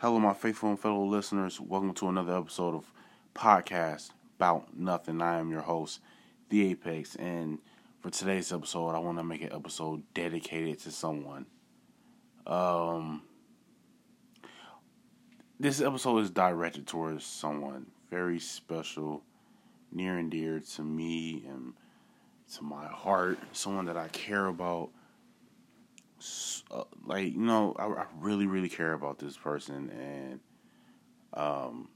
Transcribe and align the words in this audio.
Hello, 0.00 0.18
my 0.18 0.32
faithful 0.32 0.70
and 0.70 0.80
fellow 0.80 1.04
listeners. 1.04 1.60
Welcome 1.60 1.92
to 1.92 2.08
another 2.08 2.34
episode 2.34 2.74
of 2.74 2.90
Podcast 3.34 4.08
About 4.38 4.74
Nothing. 4.74 5.20
I 5.20 5.38
am 5.38 5.50
your 5.50 5.60
host, 5.60 6.00
The 6.48 6.70
Apex, 6.70 7.16
and 7.16 7.58
for 8.00 8.08
today's 8.08 8.50
episode, 8.50 8.92
I 8.92 8.98
want 8.98 9.18
to 9.18 9.24
make 9.24 9.42
an 9.42 9.52
episode 9.52 10.02
dedicated 10.14 10.78
to 10.78 10.90
someone. 10.90 11.44
Um, 12.46 13.24
this 15.58 15.82
episode 15.82 16.20
is 16.20 16.30
directed 16.30 16.86
towards 16.86 17.26
someone 17.26 17.84
very 18.08 18.38
special, 18.38 19.22
near 19.92 20.16
and 20.16 20.30
dear 20.30 20.60
to 20.76 20.82
me 20.82 21.44
and 21.46 21.74
to 22.54 22.64
my 22.64 22.86
heart, 22.86 23.38
someone 23.52 23.84
that 23.84 23.98
I 23.98 24.08
care 24.08 24.46
about 24.46 24.92
uh, 26.70 26.84
like 27.04 27.32
you 27.32 27.40
know, 27.40 27.74
I, 27.78 27.86
I, 27.86 28.06
really 28.18 28.46
really 28.46 28.68
care 28.68 28.92
about 28.92 29.18
this 29.18 29.36
person, 29.36 29.90
and 29.90 30.40
um, 31.34 31.88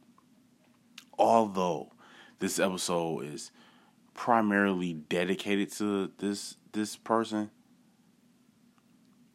although 1.19 1.93
this 2.39 2.59
episode 2.59 3.25
is 3.25 3.51
primarily 4.15 4.95
dedicated 4.95 5.71
to 5.73 6.11
this 6.19 6.57
this 6.73 6.97
person, 6.97 7.51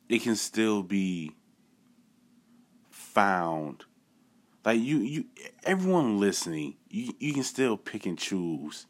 it 0.07 0.21
can 0.21 0.35
still 0.35 0.83
be 0.83 1.35
found. 2.89 3.85
Like 4.65 4.79
you, 4.81 4.97
you, 4.97 5.25
everyone 5.63 6.19
listening, 6.19 6.75
you 6.89 7.13
you 7.19 7.33
can 7.33 7.43
still 7.43 7.77
pick 7.77 8.05
and 8.05 8.17
choose 8.17 8.85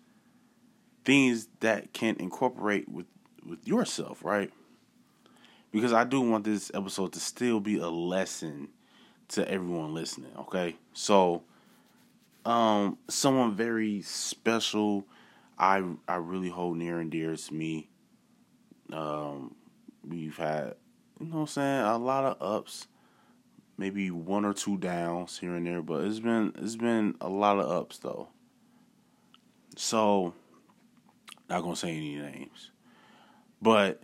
things 1.06 1.48
that 1.60 1.94
can 1.94 2.16
incorporate 2.18 2.90
with 2.90 3.06
with 3.46 3.68
yourself, 3.68 4.24
right? 4.24 4.52
Because 5.72 5.94
I 5.94 6.04
do 6.04 6.22
want 6.22 6.44
this 6.44 6.72
episode 6.74 7.14
to 7.14 7.20
still 7.20 7.60
be 7.60 7.78
a 7.78 7.90
lesson 7.90 8.70
to 9.30 9.50
everyone 9.50 9.94
listening, 9.94 10.32
okay? 10.38 10.76
So 10.94 11.44
um 12.46 12.98
someone 13.08 13.56
very 13.56 14.02
special 14.02 15.06
I 15.58 15.84
I 16.08 16.16
really 16.16 16.50
hold 16.50 16.78
near 16.78 17.00
and 17.00 17.12
dear 17.12 17.36
to 17.36 17.54
me. 17.54 17.90
Um 18.92 19.56
we've 20.08 20.38
had 20.38 20.76
you 21.20 21.28
know 21.28 21.36
what 21.36 21.42
I'm 21.42 21.48
saying, 21.48 21.82
a 21.82 21.98
lot 21.98 22.24
of 22.24 22.42
ups, 22.42 22.88
maybe 23.78 24.10
one 24.10 24.46
or 24.46 24.54
two 24.54 24.78
downs 24.78 25.38
here 25.38 25.54
and 25.54 25.68
there, 25.68 25.82
but 25.82 26.04
it's 26.06 26.20
been 26.20 26.54
it's 26.58 26.76
been 26.76 27.16
a 27.22 27.30
lot 27.30 27.60
of 27.60 27.70
ups 27.70 28.00
though. 28.00 28.30
So 29.76 30.34
not 31.50 31.62
gonna 31.62 31.76
say 31.76 31.96
any 31.96 32.16
names. 32.16 32.72
But 33.62 34.02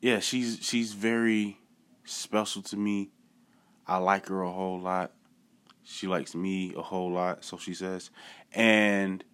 yeah, 0.00 0.20
she's 0.20 0.58
she's 0.62 0.92
very 0.92 1.58
special 2.04 2.62
to 2.62 2.76
me. 2.76 3.10
I 3.86 3.98
like 3.98 4.28
her 4.28 4.42
a 4.42 4.50
whole 4.52 4.80
lot. 4.80 5.12
She 5.82 6.06
likes 6.06 6.34
me 6.34 6.74
a 6.76 6.82
whole 6.82 7.10
lot, 7.10 7.44
so 7.44 7.56
she 7.56 7.74
says. 7.74 8.10
And 8.52 9.24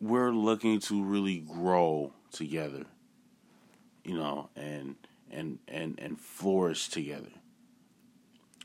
we're 0.00 0.30
looking 0.30 0.80
to 0.80 1.02
really 1.02 1.40
grow 1.40 2.12
together. 2.30 2.84
You 4.04 4.16
know, 4.16 4.50
and 4.56 4.96
and 5.30 5.58
and 5.68 5.98
and 5.98 6.18
flourish 6.18 6.88
together. 6.88 7.28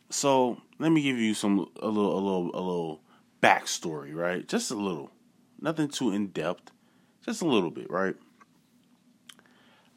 So, 0.10 0.62
let 0.78 0.92
me 0.92 1.02
give 1.02 1.18
you 1.18 1.34
some 1.34 1.68
a 1.82 1.88
little 1.88 2.14
a 2.14 2.22
little 2.22 2.46
a 2.54 2.62
little 2.62 3.02
backstory, 3.42 4.14
right? 4.14 4.48
Just 4.48 4.72
a 4.72 4.76
little. 4.76 5.12
Nothing 5.60 5.88
too 5.88 6.12
in 6.12 6.28
depth. 6.28 6.72
Just 7.26 7.42
a 7.42 7.48
little 7.48 7.72
bit, 7.72 7.90
right? 7.90 8.16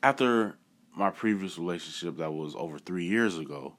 After 0.06 0.56
my 0.94 1.10
previous 1.10 1.58
relationship 1.58 2.18
that 2.18 2.32
was 2.32 2.54
over 2.54 2.78
three 2.78 3.06
years 3.06 3.38
ago, 3.38 3.74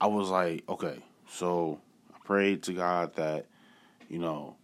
I 0.00 0.06
was 0.06 0.30
like, 0.30 0.64
okay, 0.66 1.00
so 1.28 1.82
I 2.14 2.16
prayed 2.24 2.62
to 2.62 2.72
God 2.72 3.14
that, 3.16 3.44
you 4.08 4.18
know, 4.18 4.56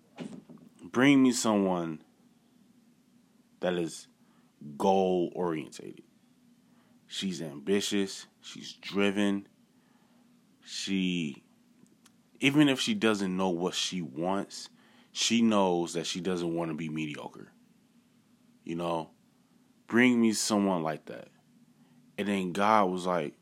bring 0.83 1.23
me 1.23 1.33
someone 1.33 2.03
that 3.61 3.75
is 3.75 4.07
goal 4.79 5.31
orientated. 5.35 6.05
She's 7.09 7.43
ambitious, 7.43 8.27
she's 8.41 8.73
driven. 8.73 9.47
She 10.65 11.43
even 12.41 12.71
if 12.71 12.81
she 12.81 12.95
doesn't 12.95 13.37
know 13.37 13.51
what 13.51 13.75
she 13.75 14.01
wants, 14.01 14.71
she 15.13 15.43
knows 15.43 15.93
that 15.93 16.07
she 16.07 16.23
doesn't 16.23 16.55
want 16.55 16.71
to 16.71 16.75
be 16.75 16.89
mediocre. 16.89 17.53
You 18.65 18.77
know, 18.77 19.11
bring 19.87 20.21
me 20.21 20.33
someone 20.33 20.83
like 20.83 21.07
that. 21.07 21.29
And 22.19 22.29
then 22.29 22.53
God 22.53 22.91
was 22.91 23.07
like, 23.07 23.35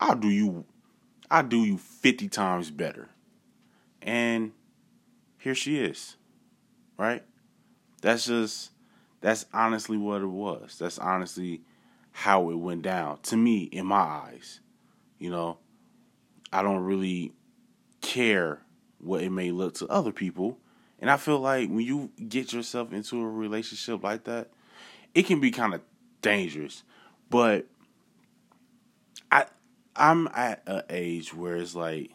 I'll 0.00 0.16
do 0.16 0.28
you 0.28 0.64
I'll 1.30 1.42
do 1.42 1.64
you 1.64 1.78
50 1.78 2.28
times 2.28 2.70
better. 2.70 3.08
And 4.02 4.52
here 5.38 5.54
she 5.54 5.78
is. 5.78 6.16
Right? 6.98 7.22
That's 8.02 8.26
just 8.26 8.70
that's 9.20 9.46
honestly 9.52 9.96
what 9.96 10.22
it 10.22 10.26
was. 10.26 10.76
That's 10.78 10.98
honestly 10.98 11.62
how 12.10 12.50
it 12.50 12.56
went 12.56 12.82
down 12.82 13.18
to 13.22 13.36
me 13.36 13.62
in 13.64 13.86
my 13.86 13.96
eyes. 13.96 14.60
You 15.18 15.30
know, 15.30 15.58
I 16.52 16.62
don't 16.62 16.82
really 16.82 17.32
care 18.00 18.60
what 18.98 19.22
it 19.22 19.30
may 19.30 19.50
look 19.50 19.74
to 19.74 19.86
other 19.88 20.12
people. 20.12 20.58
And 20.98 21.10
I 21.10 21.16
feel 21.16 21.40
like 21.40 21.68
when 21.68 21.80
you 21.80 22.10
get 22.28 22.52
yourself 22.52 22.92
into 22.92 23.20
a 23.20 23.28
relationship 23.28 24.02
like 24.02 24.24
that, 24.24 24.50
it 25.14 25.26
can 25.26 25.40
be 25.40 25.50
kind 25.50 25.74
of 25.74 25.82
dangerous. 26.20 26.82
But 27.30 27.66
I 29.30 29.46
I'm 29.96 30.28
at 30.28 30.62
an 30.66 30.82
age 30.90 31.34
where 31.34 31.56
it's 31.56 31.74
like 31.74 32.10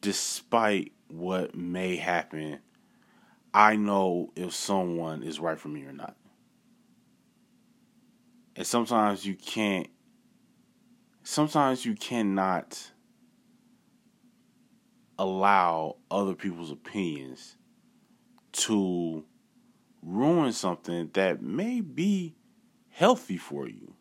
despite 0.00 0.92
what 1.08 1.54
may 1.54 1.96
happen, 1.96 2.60
I 3.52 3.76
know 3.76 4.32
if 4.36 4.54
someone 4.54 5.22
is 5.22 5.40
right 5.40 5.58
for 5.58 5.68
me 5.68 5.84
or 5.84 5.92
not. 5.92 6.16
And 8.54 8.66
sometimes 8.66 9.26
you 9.26 9.34
can't 9.34 9.88
sometimes 11.22 11.84
you 11.84 11.94
cannot 11.94 12.92
allow 15.18 15.96
other 16.10 16.34
people's 16.34 16.70
opinions 16.70 17.56
to 18.52 19.24
ruin 20.06 20.52
something 20.52 21.10
that 21.14 21.42
may 21.42 21.80
be 21.80 22.36
healthy 22.90 23.36
for 23.36 23.68
you. 23.68 23.94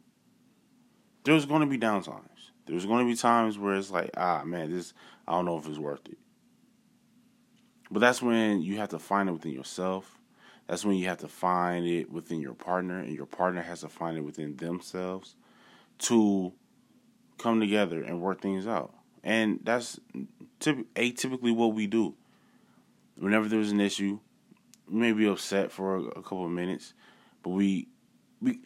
There's 1.24 1.46
going 1.46 1.62
to 1.62 1.68
be 1.68 1.78
downtimes. 1.78 2.22
There's 2.68 2.86
going 2.86 3.06
to 3.06 3.12
be 3.12 3.18
times 3.18 3.58
where 3.58 3.76
it's 3.76 3.92
like, 3.92 4.12
ah, 4.16 4.44
man, 4.46 4.72
this, 4.72 4.94
I 5.28 5.34
don't 5.34 5.46
know 5.46 5.58
if 5.58 5.68
it's 5.68 5.80
worth 5.80 6.08
it. 6.08 6.18
But 7.90 8.00
that's 8.00 8.22
when 8.22 8.62
you 8.62 8.78
have 8.78 8.90
to 8.90 9.00
find 9.00 9.30
it 9.30 9.34
within 9.34 9.52
yourself. 9.52 10.20
That's 10.68 10.86
when 10.86 10.96
you 10.96 11.08
have 11.08 11.20
to 11.20 11.28
find 11.28 11.86
it 11.86 12.12
within 12.12 12.42
your 12.42 12.54
partner, 12.54 13.00
and 13.00 13.14
your 13.14 13.28
partner 13.28 13.62
has 13.62 13.82
to 13.82 13.90
find 13.90 14.18
it 14.18 14.22
within 14.22 14.56
themselves 14.56 15.36
to 16.00 16.54
come 17.38 17.60
together 17.60 18.02
and 18.02 18.22
work 18.22 18.42
things 18.42 18.66
out. 18.66 18.94
And 19.24 19.60
that's 19.64 20.00
typ- 20.60 20.86
atypically 20.96 21.56
what 21.56 21.74
we 21.74 21.88
do. 21.88 22.16
Whenever 23.18 23.48
there's 23.48 23.72
an 23.72 23.80
issue, 23.80 24.20
we 24.90 25.00
may 25.00 25.12
be 25.14 25.28
upset 25.28 25.72
for 25.72 25.96
a, 25.96 26.02
a 26.04 26.22
couple 26.22 26.46
of 26.46 26.52
minutes, 26.52 26.94
but 27.44 27.52
we 27.52 27.88
we 28.42 28.60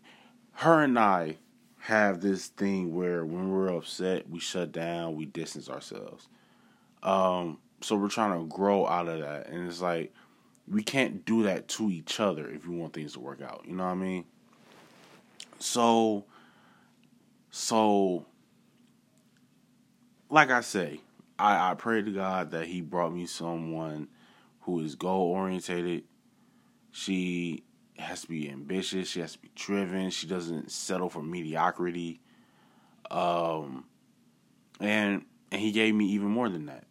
her 0.53 0.84
and 0.84 0.97
I 0.97 1.38
have 1.80 2.22
this 2.22 2.47
thing 2.47 2.94
where 2.94 3.25
when 3.25 3.50
we're 3.50 3.75
upset, 3.75 4.30
we 4.30 4.40
shut 4.40 4.72
down, 4.72 5.16
we 5.16 5.25
distance 5.25 5.69
ourselves. 5.69 6.28
Um, 7.02 7.59
so 7.81 7.96
we're 7.96 8.09
trying 8.09 8.38
to 8.38 8.46
grow 8.53 8.85
out 8.85 9.07
of 9.07 9.19
that, 9.22 9.47
and 9.47 9.68
it's 9.68 9.81
like 9.81 10.13
we 10.68 10.84
can't 10.84 11.25
do 11.25 11.44
that 11.44 11.68
to 11.69 11.90
each 11.90 12.19
other 12.19 12.50
if 12.50 12.68
we 12.68 12.75
want 12.75 12.94
things 12.94 13.13
to 13.13 13.19
work 13.19 13.41
out. 13.41 13.63
You 13.66 13.75
know 13.75 13.86
what 13.86 13.91
I 13.91 13.96
mean? 13.96 14.25
So, 15.59 16.25
so, 17.50 18.25
like 20.30 20.51
I 20.51 20.62
say, 20.62 21.00
I 21.38 21.72
I 21.72 21.74
pray 21.75 22.01
to 22.01 22.12
God 22.12 22.51
that 22.51 22.68
He 22.68 22.81
brought 22.81 23.13
me 23.13 23.25
someone 23.25 24.10
who 24.69 24.81
is 24.81 24.95
goal 24.95 25.31
orientated. 25.31 26.04
She 26.92 27.63
has 27.98 28.21
to 28.21 28.27
be 28.27 28.50
ambitious. 28.50 29.10
She 29.10 29.19
has 29.19 29.33
to 29.33 29.39
be 29.39 29.51
driven. 29.56 30.10
She 30.10 30.27
doesn't 30.27 30.71
settle 30.71 31.10
for 31.10 31.21
mediocrity. 31.21 32.21
Um, 33.12 33.86
and 34.80 35.25
and 35.51 35.62
he 35.62 35.71
gave 35.71 35.95
me 35.95 36.06
even 36.06 36.27
more 36.27 36.50
than 36.50 36.68
that. 36.68 36.86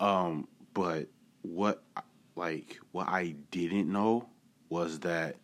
Um, 0.00 0.48
but 0.74 1.08
what 1.42 1.82
like 2.34 2.78
what 2.92 3.08
I 3.08 3.36
didn't 3.50 3.90
know 3.90 4.28
was 4.68 5.00
that 5.00 5.36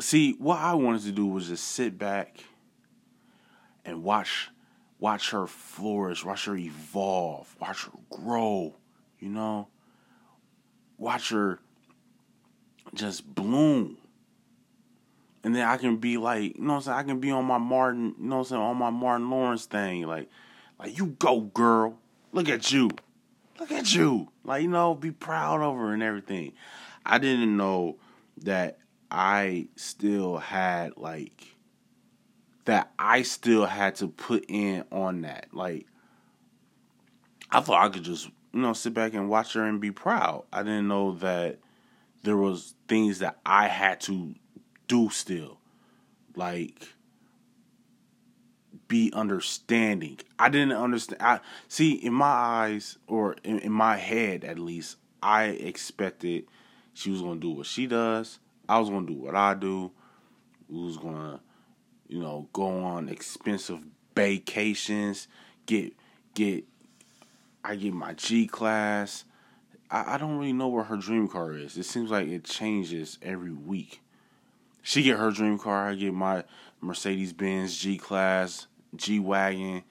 see 0.00 0.32
what 0.32 0.58
I 0.58 0.74
wanted 0.74 1.02
to 1.02 1.12
do 1.12 1.26
was 1.26 1.48
just 1.48 1.64
sit 1.64 1.98
back 1.98 2.44
and 3.84 4.02
watch 4.02 4.50
watch 4.98 5.30
her 5.30 5.46
flourish, 5.46 6.24
watch 6.24 6.46
her 6.46 6.56
evolve, 6.56 7.54
watch 7.60 7.84
her 7.84 7.92
grow, 8.10 8.74
you 9.20 9.28
know? 9.28 9.68
Watch 10.96 11.30
her 11.30 11.60
just 12.94 13.34
bloom. 13.34 13.98
and 15.44 15.54
then 15.54 15.66
I 15.66 15.76
can 15.76 15.96
be 15.96 16.16
like, 16.18 16.56
you 16.56 16.62
know 16.62 16.74
what 16.74 16.76
I'm 16.76 16.82
saying? 16.82 16.98
I 16.98 17.02
can 17.04 17.20
be 17.20 17.30
on 17.30 17.44
my 17.44 17.58
Martin, 17.58 18.14
you 18.18 18.26
know 18.26 18.36
what 18.36 18.42
I'm 18.42 18.48
saying, 18.48 18.62
on 18.62 18.76
my 18.76 18.90
Martin 18.90 19.30
Lawrence 19.30 19.66
thing, 19.66 20.02
like, 20.02 20.28
like 20.78 20.98
you 20.98 21.06
go, 21.06 21.40
girl. 21.40 21.98
Look 22.32 22.48
at 22.48 22.70
you. 22.70 22.90
Look 23.58 23.72
at 23.72 23.94
you. 23.94 24.28
Like, 24.44 24.62
you 24.62 24.68
know, 24.68 24.94
be 24.94 25.10
proud 25.10 25.62
of 25.62 25.76
her 25.76 25.92
and 25.92 26.02
everything. 26.02 26.52
I 27.04 27.18
didn't 27.18 27.56
know 27.56 27.96
that 28.42 28.78
I 29.10 29.68
still 29.76 30.36
had 30.36 30.96
like 30.96 31.56
that 32.66 32.92
I 32.98 33.22
still 33.22 33.64
had 33.64 33.94
to 33.96 34.08
put 34.08 34.44
in 34.48 34.84
on 34.92 35.22
that. 35.22 35.46
Like 35.52 35.86
I 37.50 37.60
thought 37.60 37.82
I 37.82 37.88
could 37.88 38.04
just, 38.04 38.28
you 38.52 38.60
know, 38.60 38.72
sit 38.72 38.94
back 38.94 39.14
and 39.14 39.28
watch 39.28 39.54
her 39.54 39.64
and 39.64 39.80
be 39.80 39.90
proud. 39.90 40.44
I 40.52 40.62
didn't 40.62 40.88
know 40.88 41.12
that 41.16 41.58
there 42.22 42.36
was 42.36 42.74
things 42.88 43.20
that 43.20 43.38
I 43.44 43.68
had 43.68 44.00
to 44.02 44.34
do 44.86 45.10
still. 45.10 45.58
Like 46.34 46.88
be 48.88 49.12
understanding. 49.14 50.18
I 50.38 50.48
didn't 50.48 50.72
understand. 50.72 51.22
I 51.22 51.40
see 51.68 51.92
in 51.92 52.14
my 52.14 52.26
eyes 52.26 52.98
or 53.06 53.36
in, 53.44 53.58
in 53.60 53.72
my 53.72 53.96
head 53.96 54.44
at 54.44 54.58
least, 54.58 54.96
I 55.22 55.44
expected 55.44 56.46
she 56.94 57.10
was 57.10 57.20
gonna 57.20 57.38
do 57.38 57.50
what 57.50 57.66
she 57.66 57.86
does. 57.86 58.38
I 58.68 58.78
was 58.78 58.88
gonna 58.88 59.06
do 59.06 59.14
what 59.14 59.34
I 59.34 59.54
do. 59.54 59.92
We 60.68 60.84
was 60.84 60.96
gonna, 60.96 61.40
you 62.08 62.18
know, 62.20 62.48
go 62.52 62.84
on 62.84 63.08
expensive 63.08 63.80
vacations. 64.14 65.28
Get 65.66 65.92
get. 66.34 66.64
I 67.68 67.76
get 67.76 67.92
my 67.92 68.14
G 68.14 68.46
class. 68.46 69.26
I, 69.90 70.14
I 70.14 70.18
don't 70.18 70.38
really 70.38 70.54
know 70.54 70.68
where 70.68 70.84
her 70.84 70.96
dream 70.96 71.28
car 71.28 71.52
is. 71.52 71.76
It 71.76 71.84
seems 71.84 72.10
like 72.10 72.26
it 72.26 72.44
changes 72.44 73.18
every 73.20 73.52
week. 73.52 74.00
She 74.82 75.02
get 75.02 75.18
her 75.18 75.30
dream 75.30 75.58
car. 75.58 75.90
I 75.90 75.94
get 75.94 76.14
my 76.14 76.44
Mercedes 76.80 77.34
Benz 77.34 77.76
G 77.78 77.98
class, 77.98 78.68
G 78.96 79.20
wagon. 79.20 79.84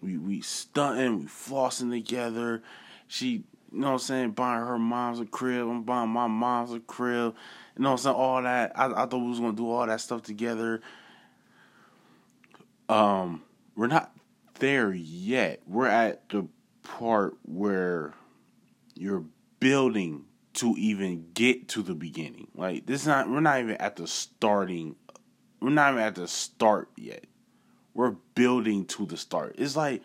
We 0.00 0.16
we 0.16 0.40
stunting, 0.40 1.18
we 1.18 1.24
flossing 1.26 1.90
together. 1.90 2.62
She, 3.08 3.28
you 3.28 3.44
know 3.72 3.88
what 3.88 3.92
I'm 3.92 3.98
saying, 3.98 4.30
buying 4.30 4.64
her 4.64 4.78
mom's 4.78 5.20
a 5.20 5.26
crib. 5.26 5.68
I'm 5.68 5.82
buying 5.82 6.08
my 6.08 6.28
mom's 6.28 6.72
a 6.72 6.80
crib. 6.80 7.34
You 7.76 7.82
know 7.82 7.90
what 7.90 8.00
I'm 8.00 8.02
saying? 8.04 8.16
All 8.16 8.42
that. 8.42 8.72
I, 8.74 8.86
I 8.86 9.04
thought 9.04 9.18
we 9.18 9.28
was 9.28 9.38
gonna 9.38 9.52
do 9.52 9.70
all 9.70 9.86
that 9.86 10.00
stuff 10.00 10.22
together. 10.22 10.80
Um, 12.88 13.42
we're 13.76 13.88
not 13.88 14.16
there 14.60 14.94
yet. 14.94 15.60
We're 15.66 15.88
at 15.88 16.26
the 16.30 16.48
part 17.02 17.36
where 17.42 18.14
you're 18.94 19.24
building 19.58 20.24
to 20.54 20.76
even 20.78 21.26
get 21.34 21.66
to 21.66 21.82
the 21.82 21.96
beginning. 21.96 22.46
Like 22.54 22.86
this 22.86 23.00
is 23.00 23.06
not 23.08 23.28
we're 23.28 23.40
not 23.40 23.58
even 23.58 23.76
at 23.78 23.96
the 23.96 24.06
starting 24.06 24.94
we're 25.60 25.70
not 25.70 25.94
even 25.94 26.04
at 26.04 26.14
the 26.14 26.28
start 26.28 26.90
yet. 26.96 27.24
We're 27.92 28.12
building 28.36 28.84
to 28.86 29.04
the 29.06 29.16
start. 29.16 29.56
It's 29.58 29.74
like 29.74 30.02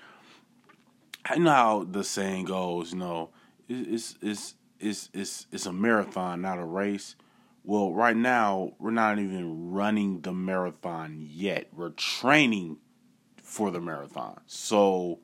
I 1.24 1.38
know 1.38 1.52
how 1.52 1.84
the 1.84 2.04
saying 2.04 2.46
goes, 2.46 2.94
you 2.94 2.98
know, 2.98 3.30
it's 3.70 4.16
it's 4.24 4.56
it's 4.80 5.10
it's 5.14 5.46
it's 5.52 5.66
a 5.68 5.74
marathon, 5.74 6.42
not 6.42 6.58
a 6.58 6.66
race. 6.66 7.16
Well, 7.64 7.94
right 7.94 8.18
now 8.18 8.72
we're 8.80 8.90
not 8.90 9.20
even 9.20 9.72
running 9.72 10.22
the 10.22 10.34
marathon 10.34 11.18
yet. 11.20 11.68
We're 11.76 11.92
training 11.92 12.78
for 13.44 13.70
the 13.70 13.82
marathon. 13.82 14.40
So 14.48 15.20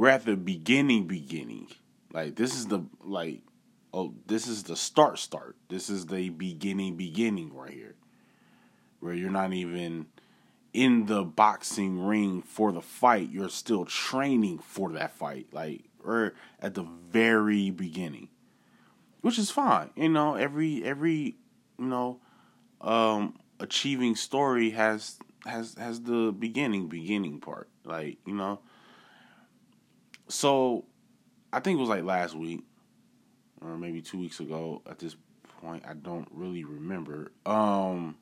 we're 0.00 0.08
at 0.08 0.24
the 0.24 0.34
beginning 0.34 1.06
beginning. 1.06 1.68
Like 2.10 2.34
this 2.34 2.54
is 2.54 2.68
the 2.68 2.80
like 3.04 3.42
oh 3.92 4.14
this 4.26 4.46
is 4.46 4.62
the 4.62 4.74
start 4.74 5.18
start. 5.18 5.56
This 5.68 5.90
is 5.90 6.06
the 6.06 6.30
beginning 6.30 6.96
beginning 6.96 7.54
right 7.54 7.74
here. 7.74 7.96
Where 9.00 9.12
you're 9.12 9.28
not 9.28 9.52
even 9.52 10.06
in 10.72 11.04
the 11.04 11.22
boxing 11.22 12.02
ring 12.02 12.40
for 12.40 12.72
the 12.72 12.80
fight, 12.80 13.28
you're 13.28 13.50
still 13.50 13.84
training 13.84 14.60
for 14.60 14.90
that 14.92 15.12
fight. 15.12 15.48
Like 15.52 15.84
we're 16.02 16.32
at 16.60 16.72
the 16.72 16.86
very 17.10 17.68
beginning. 17.68 18.30
Which 19.20 19.38
is 19.38 19.50
fine. 19.50 19.90
You 19.96 20.08
know, 20.08 20.34
every 20.34 20.82
every 20.82 21.36
you 21.78 21.84
know, 21.84 22.20
um 22.80 23.38
achieving 23.58 24.16
story 24.16 24.70
has 24.70 25.18
has 25.44 25.74
has 25.74 26.00
the 26.00 26.32
beginning 26.32 26.88
beginning 26.88 27.38
part. 27.40 27.68
Like, 27.84 28.16
you 28.24 28.34
know. 28.34 28.60
So 30.30 30.84
I 31.52 31.60
think 31.60 31.78
it 31.78 31.80
was 31.80 31.88
like 31.88 32.04
last 32.04 32.34
week 32.34 32.62
or 33.60 33.76
maybe 33.76 34.00
two 34.00 34.18
weeks 34.18 34.40
ago 34.40 34.80
at 34.88 34.98
this 34.98 35.16
point. 35.60 35.84
I 35.86 35.94
don't 35.94 36.28
really 36.30 36.64
remember. 36.64 37.32
Um, 37.44 38.16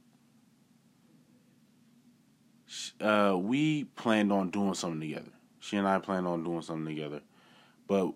uh, 3.00 3.36
we 3.38 3.84
planned 3.84 4.32
on 4.32 4.50
doing 4.50 4.74
something 4.74 5.00
together. 5.00 5.30
She 5.60 5.76
and 5.76 5.86
I 5.86 5.98
planned 5.98 6.26
on 6.26 6.44
doing 6.44 6.62
something 6.62 6.86
together, 6.86 7.20
but 7.86 8.12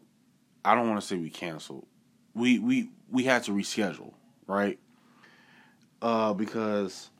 I 0.64 0.74
don't 0.74 0.88
want 0.88 1.00
to 1.00 1.06
say 1.06 1.16
we 1.16 1.30
canceled. 1.30 1.86
We 2.34 2.58
we 2.58 2.90
we 3.10 3.24
had 3.24 3.44
to 3.44 3.52
reschedule, 3.52 4.14
right? 4.46 4.78
Uh, 6.00 6.32
because 6.32 7.10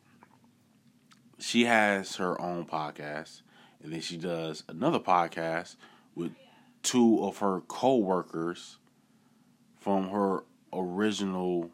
she 1.39 1.65
has 1.65 2.17
her 2.17 2.41
own 2.41 2.65
podcast, 2.65 3.43
and 3.83 3.93
then 3.93 4.01
she 4.01 4.17
does 4.17 4.65
another 4.69 4.99
podcast 4.99 5.77
with 6.15 6.33
two 6.83 7.25
of 7.25 7.39
her 7.39 7.61
co-workers 7.63 8.79
from 9.79 10.11
her 10.11 10.45
original 10.73 11.71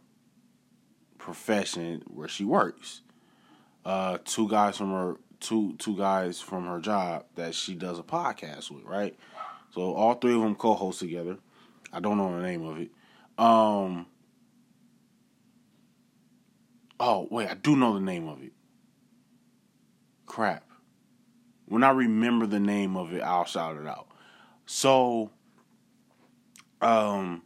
profession 1.19 2.03
where 2.07 2.29
she 2.29 2.45
works. 2.45 3.03
Uh, 3.85 4.19
two 4.25 4.49
guys 4.49 4.77
from 4.77 4.91
her 4.91 5.17
two 5.41 5.75
two 5.79 5.97
guys 5.97 6.41
from 6.41 6.67
her 6.67 6.81
job 6.81 7.25
that 7.37 7.55
she 7.55 7.75
does 7.75 7.99
a 7.99 8.03
podcast 8.03 8.71
with, 8.71 8.85
right? 8.85 9.17
So 9.75 9.95
all 9.95 10.15
three 10.15 10.35
of 10.35 10.41
them 10.41 10.55
co-host 10.55 11.01
together. 11.01 11.39
I 11.93 12.01
don't 12.01 12.19
know 12.19 12.35
the 12.35 12.43
name 12.43 12.65
of 12.65 12.79
it. 12.79 12.91
Um. 13.39 14.07
Oh 17.01 17.29
wait, 17.31 17.49
I 17.49 17.55
do 17.55 17.77
know 17.77 17.95
the 17.95 18.01
name 18.01 18.27
of 18.29 18.43
it. 18.43 18.53
Crap. 20.27 20.65
When 21.67 21.85
I 21.85 21.91
remember 21.91 22.47
the 22.47 22.61
name 22.61 22.97
of 22.97 23.13
it, 23.13 23.23
I'll 23.23 23.45
shout 23.45 23.77
it 23.77 23.87
out. 23.87 24.08
So, 24.70 25.31
um, 26.82 27.41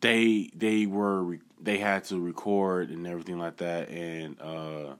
they 0.00 0.48
they 0.54 0.86
were 0.86 1.38
they 1.60 1.78
had 1.78 2.04
to 2.04 2.20
record 2.20 2.90
and 2.90 3.04
everything 3.04 3.40
like 3.40 3.56
that, 3.56 3.88
and 3.88 4.40
uh, 4.40 4.94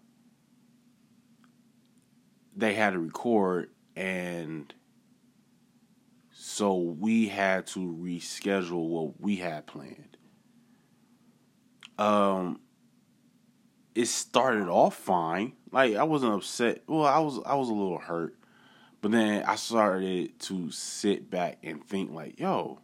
they 2.57 2.75
had 2.75 2.95
to 2.95 2.99
record, 2.99 3.71
and 3.95 4.75
so 6.33 6.79
we 6.79 7.29
had 7.29 7.69
to 7.69 7.79
reschedule 7.79 8.89
what 8.89 9.21
we 9.21 9.37
had 9.37 9.69
planned. 9.69 10.17
Um, 11.97 12.59
it 13.95 14.07
started 14.07 14.69
off 14.69 14.97
fine. 14.97 15.53
Like 15.71 15.95
I 15.95 16.03
wasn't 16.03 16.35
upset. 16.35 16.83
Well, 16.89 17.05
I 17.05 17.21
was 17.21 17.39
I 17.47 17.55
was 17.55 17.69
a 17.69 17.73
little 17.73 17.99
hurt 17.99 18.35
but 19.05 19.11
then 19.11 19.45
I 19.45 19.57
started 19.57 20.39
to 20.39 20.71
sit 20.71 21.29
back 21.29 21.59
and 21.63 21.87
think 21.87 22.11
like, 22.11 22.41
yo, 22.41 22.79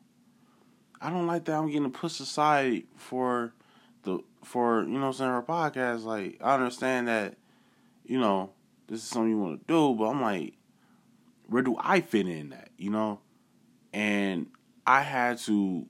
I 1.01 1.09
don't 1.09 1.27
like 1.27 1.47
that 1.47 1.57
I'm 1.57 1.71
getting 1.71 1.91
pushed 1.91 2.21
aside 2.21 2.83
for 2.95 3.55
the 4.03 4.19
for, 4.45 4.83
you 4.83 4.99
know 4.99 5.07
I'm 5.07 5.13
saying, 5.15 5.31
her 5.31 5.41
podcast. 5.41 6.05
Like, 6.05 6.37
I 6.43 6.57
understand 6.57 7.09
that, 7.09 7.39
you 8.05 8.21
know, 8.21 8.51
this 8.87 9.03
is 9.03 9.09
something 9.09 9.31
you 9.31 9.39
want 9.39 9.67
to 9.67 9.73
do, 9.73 9.95
but 9.95 10.11
I'm 10.11 10.21
like, 10.21 10.59
where 11.47 11.63
do 11.63 11.79
I 11.81 12.03
fit 12.03 12.29
in 12.29 12.51
that, 12.51 12.69
you 12.77 12.91
know? 12.91 13.21
And 13.95 14.49
I 14.87 15.01
had 15.01 15.39
to 15.39 15.87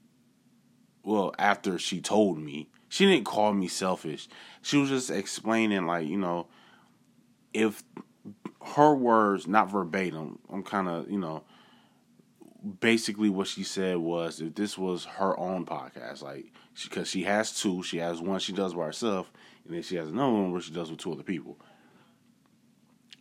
well, 1.02 1.34
after 1.40 1.76
she 1.76 2.00
told 2.00 2.38
me, 2.38 2.68
she 2.88 3.04
didn't 3.04 3.26
call 3.26 3.52
me 3.52 3.66
selfish. 3.66 4.28
She 4.62 4.76
was 4.76 4.90
just 4.90 5.10
explaining 5.10 5.86
like, 5.86 6.06
you 6.06 6.18
know, 6.18 6.46
if 7.52 7.82
her 8.62 8.94
words, 8.94 9.46
not 9.46 9.70
verbatim. 9.70 10.38
I'm 10.52 10.62
kind 10.62 10.88
of, 10.88 11.10
you 11.10 11.18
know, 11.18 11.44
basically 12.80 13.30
what 13.30 13.46
she 13.46 13.62
said 13.62 13.96
was 13.96 14.40
if 14.40 14.54
this 14.54 14.76
was 14.76 15.04
her 15.04 15.38
own 15.38 15.64
podcast, 15.64 16.22
like, 16.22 16.52
because 16.82 17.08
she, 17.08 17.20
she, 17.20 17.24
has 17.24 17.58
two, 17.58 17.82
she 17.82 17.98
has 17.98 18.20
one 18.20 18.38
she 18.40 18.52
does 18.52 18.74
by 18.74 18.86
herself, 18.86 19.30
and 19.64 19.74
then 19.74 19.82
she 19.82 19.96
has 19.96 20.08
another 20.08 20.32
one 20.32 20.52
where 20.52 20.60
she 20.60 20.72
does 20.72 20.90
with 20.90 21.00
two 21.00 21.12
other 21.12 21.22
people. 21.22 21.58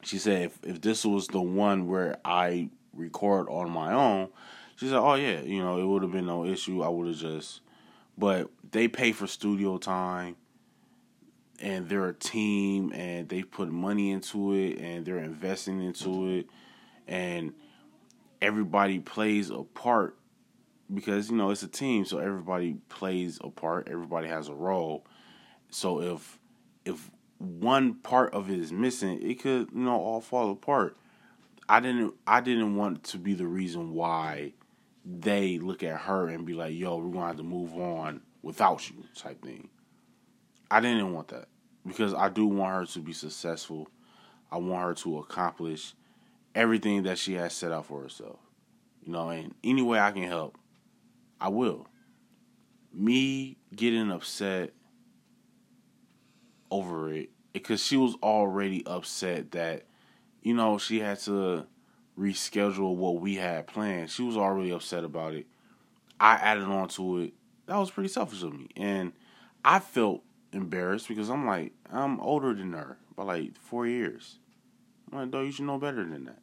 She 0.03 0.17
said 0.17 0.43
if, 0.43 0.59
if 0.63 0.81
this 0.81 1.05
was 1.05 1.27
the 1.27 1.41
one 1.41 1.87
where 1.87 2.17
I 2.23 2.69
record 2.93 3.49
on 3.49 3.69
my 3.69 3.93
own, 3.93 4.29
she 4.75 4.87
said, 4.87 4.97
oh 4.97 5.15
yeah, 5.15 5.41
you 5.41 5.61
know, 5.61 5.79
it 5.79 5.85
would 5.85 6.03
have 6.03 6.11
been 6.11 6.25
no 6.25 6.45
issue. 6.45 6.83
I 6.83 6.89
would 6.89 7.07
have 7.07 7.17
just, 7.17 7.61
but 8.17 8.49
they 8.71 8.87
pay 8.87 9.11
for 9.11 9.27
studio 9.27 9.77
time 9.77 10.35
and 11.61 11.89
they're 11.89 12.07
a 12.07 12.13
team 12.13 12.91
and 12.93 13.29
they 13.29 13.43
put 13.43 13.69
money 13.69 14.11
into 14.11 14.53
it 14.53 14.79
and 14.79 15.05
they're 15.05 15.17
investing 15.17 15.81
into 15.81 16.27
it 16.29 16.47
and 17.07 17.53
everybody 18.41 18.99
plays 18.99 19.49
a 19.49 19.63
part 19.63 20.17
because 20.93 21.29
you 21.29 21.35
know 21.35 21.49
it's 21.51 21.63
a 21.63 21.67
team 21.67 22.05
so 22.05 22.17
everybody 22.17 22.77
plays 22.87 23.39
a 23.43 23.49
part 23.49 23.87
everybody 23.89 24.27
has 24.27 24.47
a 24.47 24.53
role 24.53 25.05
so 25.69 26.01
if 26.01 26.39
if 26.85 27.11
one 27.39 27.95
part 27.95 28.33
of 28.33 28.49
it 28.49 28.59
is 28.59 28.71
missing, 28.71 29.21
it 29.21 29.41
could 29.41 29.69
you 29.73 29.81
know 29.81 29.95
all 29.95 30.21
fall 30.21 30.51
apart. 30.51 30.97
I 31.67 31.79
didn't 31.79 32.13
I 32.27 32.41
didn't 32.41 32.75
want 32.75 33.03
to 33.05 33.17
be 33.17 33.33
the 33.33 33.47
reason 33.47 33.93
why 33.93 34.53
they 35.05 35.57
look 35.57 35.81
at 35.83 36.01
her 36.01 36.27
and 36.27 36.45
be 36.45 36.53
like, 36.53 36.73
"Yo, 36.73 36.97
we're 36.97 37.11
gonna 37.11 37.27
have 37.27 37.37
to 37.37 37.43
move 37.43 37.73
on 37.75 38.21
without 38.41 38.89
you," 38.89 39.03
type 39.15 39.41
thing. 39.41 39.69
I 40.71 40.79
didn't 40.79 41.13
want 41.13 41.29
that 41.29 41.47
because 41.85 42.13
I 42.13 42.29
do 42.29 42.45
want 42.45 42.75
her 42.75 42.93
to 42.93 42.99
be 42.99 43.13
successful. 43.13 43.87
I 44.51 44.57
want 44.57 44.83
her 44.83 44.93
to 45.03 45.19
accomplish 45.19 45.93
everything 46.53 47.03
that 47.03 47.17
she 47.17 47.33
has 47.33 47.53
set 47.53 47.71
out 47.71 47.85
for 47.85 48.01
herself. 48.01 48.39
You 49.03 49.13
know, 49.13 49.29
and 49.29 49.55
any 49.63 49.81
way 49.81 49.99
I 49.99 50.11
can 50.11 50.23
help, 50.23 50.57
I 51.39 51.49
will. 51.49 51.87
Me 52.93 53.57
getting 53.75 54.11
upset 54.11 54.73
over 56.71 57.11
it 57.13 57.29
because 57.53 57.83
she 57.83 57.97
was 57.97 58.15
already 58.21 58.85
upset 58.85 59.51
that 59.51 59.85
you 60.41 60.53
know 60.53 60.77
she 60.77 60.99
had 60.99 61.19
to 61.19 61.65
reschedule 62.17 62.95
what 62.95 63.21
we 63.21 63.35
had 63.35 63.67
planned. 63.67 64.09
She 64.09 64.23
was 64.23 64.37
already 64.37 64.71
upset 64.71 65.03
about 65.03 65.33
it. 65.33 65.47
I 66.19 66.35
added 66.35 66.63
on 66.63 66.89
to 66.89 67.19
it. 67.19 67.33
That 67.67 67.77
was 67.77 67.91
pretty 67.91 68.09
selfish 68.09 68.43
of 68.43 68.53
me, 68.53 68.67
and 68.75 69.13
I 69.63 69.79
felt 69.79 70.23
embarrassed 70.51 71.07
because 71.07 71.29
I'm 71.29 71.45
like 71.45 71.73
I'm 71.91 72.19
older 72.19 72.53
than 72.53 72.73
her 72.73 72.97
by 73.15 73.23
like 73.23 73.57
four 73.57 73.87
years. 73.87 74.39
I'm 75.11 75.19
like, 75.19 75.31
though 75.31 75.41
you 75.41 75.51
should 75.51 75.65
know 75.65 75.77
better 75.77 76.03
than 76.03 76.25
that. 76.25 76.39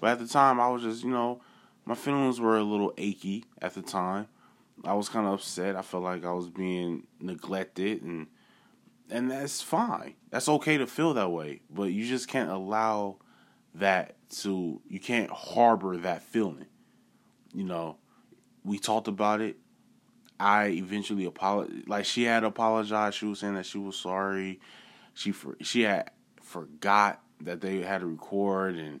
But 0.00 0.10
at 0.10 0.18
the 0.18 0.28
time, 0.28 0.60
I 0.60 0.68
was 0.68 0.82
just 0.82 1.04
you 1.04 1.10
know 1.10 1.40
my 1.84 1.94
feelings 1.94 2.40
were 2.40 2.58
a 2.58 2.62
little 2.62 2.92
achy 2.96 3.44
at 3.60 3.74
the 3.74 3.82
time. 3.82 4.28
I 4.84 4.94
was 4.94 5.08
kind 5.08 5.26
of 5.26 5.34
upset. 5.34 5.76
I 5.76 5.82
felt 5.82 6.02
like 6.02 6.24
I 6.24 6.32
was 6.32 6.48
being 6.48 7.06
neglected 7.20 8.02
and 8.02 8.26
and 9.10 9.30
that's 9.30 9.60
fine. 9.60 10.14
That's 10.30 10.48
okay 10.48 10.78
to 10.78 10.86
feel 10.86 11.14
that 11.14 11.30
way, 11.30 11.60
but 11.70 11.84
you 11.84 12.06
just 12.06 12.28
can't 12.28 12.50
allow 12.50 13.18
that 13.74 14.16
to 14.40 14.80
you 14.88 15.00
can't 15.00 15.30
harbor 15.30 15.96
that 15.98 16.22
feeling. 16.22 16.66
You 17.52 17.64
know, 17.64 17.98
we 18.64 18.78
talked 18.78 19.08
about 19.08 19.40
it. 19.40 19.56
I 20.42 20.66
eventually 20.70 21.24
apologized. 21.24 21.88
Like 21.88 22.04
she 22.04 22.24
had 22.24 22.42
apologized. 22.42 23.16
She 23.16 23.26
was 23.26 23.38
saying 23.38 23.54
that 23.54 23.64
she 23.64 23.78
was 23.78 23.94
sorry. 23.94 24.58
She 25.14 25.30
for, 25.30 25.56
she 25.60 25.82
had 25.82 26.10
forgot 26.42 27.22
that 27.42 27.60
they 27.60 27.80
had 27.82 28.00
to 28.00 28.06
record 28.06 28.74
and 28.74 29.00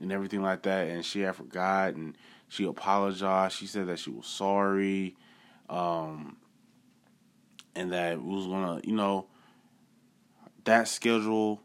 and 0.00 0.12
everything 0.12 0.42
like 0.42 0.62
that, 0.64 0.88
and 0.88 1.02
she 1.02 1.20
had 1.20 1.36
forgot 1.36 1.94
and 1.94 2.18
she 2.48 2.66
apologized. 2.66 3.56
She 3.56 3.66
said 3.66 3.86
that 3.86 3.98
she 3.98 4.10
was 4.10 4.26
sorry, 4.26 5.16
um, 5.70 6.36
and 7.74 7.92
that 7.92 8.20
was 8.20 8.46
gonna, 8.46 8.82
you 8.84 8.94
know, 8.94 9.26
that 10.64 10.86
schedule 10.86 11.62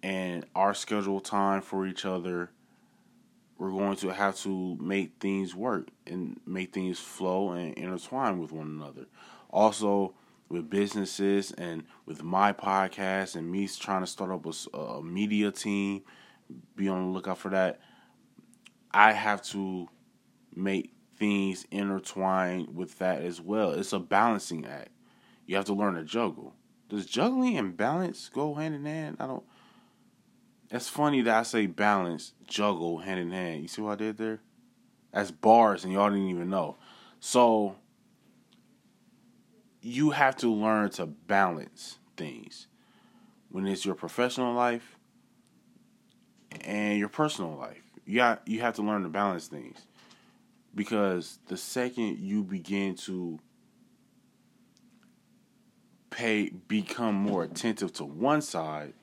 and 0.00 0.46
our 0.54 0.74
schedule 0.74 1.18
time 1.18 1.60
for 1.60 1.86
each 1.86 2.04
other, 2.04 2.50
we're 3.64 3.70
going 3.70 3.96
to 3.96 4.10
have 4.10 4.36
to 4.36 4.76
make 4.78 5.12
things 5.20 5.54
work 5.54 5.88
and 6.06 6.38
make 6.46 6.74
things 6.74 6.98
flow 6.98 7.52
and 7.52 7.72
intertwine 7.74 8.38
with 8.38 8.52
one 8.52 8.66
another. 8.66 9.06
Also, 9.48 10.14
with 10.50 10.68
businesses 10.68 11.50
and 11.52 11.84
with 12.04 12.22
my 12.22 12.52
podcast 12.52 13.36
and 13.36 13.50
me 13.50 13.66
trying 13.66 14.02
to 14.02 14.06
start 14.06 14.30
up 14.30 14.44
a, 14.44 14.76
a 14.76 15.02
media 15.02 15.50
team, 15.50 16.02
be 16.76 16.88
on 16.88 17.06
the 17.06 17.10
lookout 17.10 17.38
for 17.38 17.48
that. 17.50 17.80
I 18.92 19.12
have 19.12 19.42
to 19.44 19.88
make 20.54 20.92
things 21.16 21.66
intertwine 21.70 22.68
with 22.74 22.98
that 22.98 23.22
as 23.22 23.40
well. 23.40 23.70
It's 23.72 23.94
a 23.94 23.98
balancing 23.98 24.66
act. 24.66 24.90
You 25.46 25.56
have 25.56 25.64
to 25.66 25.74
learn 25.74 25.94
to 25.94 26.04
juggle. 26.04 26.54
Does 26.90 27.06
juggling 27.06 27.56
and 27.56 27.76
balance 27.76 28.28
go 28.28 28.54
hand 28.54 28.74
in 28.74 28.84
hand? 28.84 29.16
I 29.20 29.26
don't. 29.26 29.44
It's 30.74 30.88
funny 30.88 31.22
that 31.22 31.36
I 31.36 31.42
say 31.44 31.66
balance, 31.66 32.32
juggle 32.48 32.98
hand 32.98 33.20
in 33.20 33.30
hand. 33.30 33.62
You 33.62 33.68
see 33.68 33.80
what 33.80 33.92
I 33.92 33.94
did 33.94 34.18
there? 34.18 34.40
That's 35.12 35.30
bars, 35.30 35.84
and 35.84 35.92
y'all 35.92 36.10
didn't 36.10 36.30
even 36.30 36.50
know. 36.50 36.78
So 37.20 37.76
you 39.80 40.10
have 40.10 40.34
to 40.38 40.52
learn 40.52 40.90
to 40.90 41.06
balance 41.06 41.98
things 42.16 42.66
when 43.50 43.68
it's 43.68 43.86
your 43.86 43.94
professional 43.94 44.52
life 44.52 44.98
and 46.62 46.98
your 46.98 47.08
personal 47.08 47.54
life. 47.54 47.84
You 48.04 48.16
got 48.16 48.42
you 48.48 48.60
have 48.62 48.74
to 48.74 48.82
learn 48.82 49.04
to 49.04 49.08
balance 49.08 49.46
things 49.46 49.86
because 50.74 51.38
the 51.46 51.56
second 51.56 52.18
you 52.18 52.42
begin 52.42 52.96
to 52.96 53.38
pay 56.10 56.48
become 56.48 57.14
more 57.14 57.44
attentive 57.44 57.92
to 57.92 58.04
one 58.04 58.42
side 58.42 58.94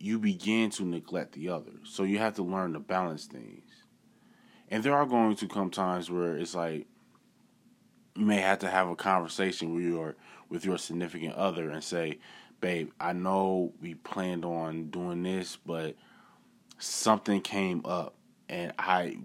you 0.00 0.18
begin 0.18 0.70
to 0.70 0.84
neglect 0.84 1.32
the 1.32 1.50
other. 1.50 1.72
So 1.84 2.02
you 2.02 2.18
have 2.18 2.34
to 2.34 2.42
learn 2.42 2.72
to 2.72 2.80
balance 2.80 3.26
things. 3.26 3.64
And 4.70 4.82
there 4.82 4.94
are 4.94 5.06
going 5.06 5.36
to 5.36 5.46
come 5.46 5.70
times 5.70 6.10
where 6.10 6.36
it's 6.36 6.54
like 6.54 6.86
you 8.16 8.24
may 8.24 8.40
have 8.40 8.60
to 8.60 8.68
have 8.68 8.88
a 8.88 8.96
conversation 8.96 9.74
with 9.74 9.84
your 9.84 10.16
with 10.48 10.64
your 10.64 10.78
significant 10.78 11.34
other 11.36 11.70
and 11.70 11.82
say 11.82 12.18
babe 12.60 12.90
i 12.98 13.12
know 13.12 13.72
we 13.80 13.94
planned 13.94 14.44
on 14.44 14.90
doing 14.90 15.22
this 15.22 15.56
but 15.64 15.94
something 16.78 17.40
came 17.40 17.80
up 17.86 18.16
and 18.48 18.72
i 18.78 19.16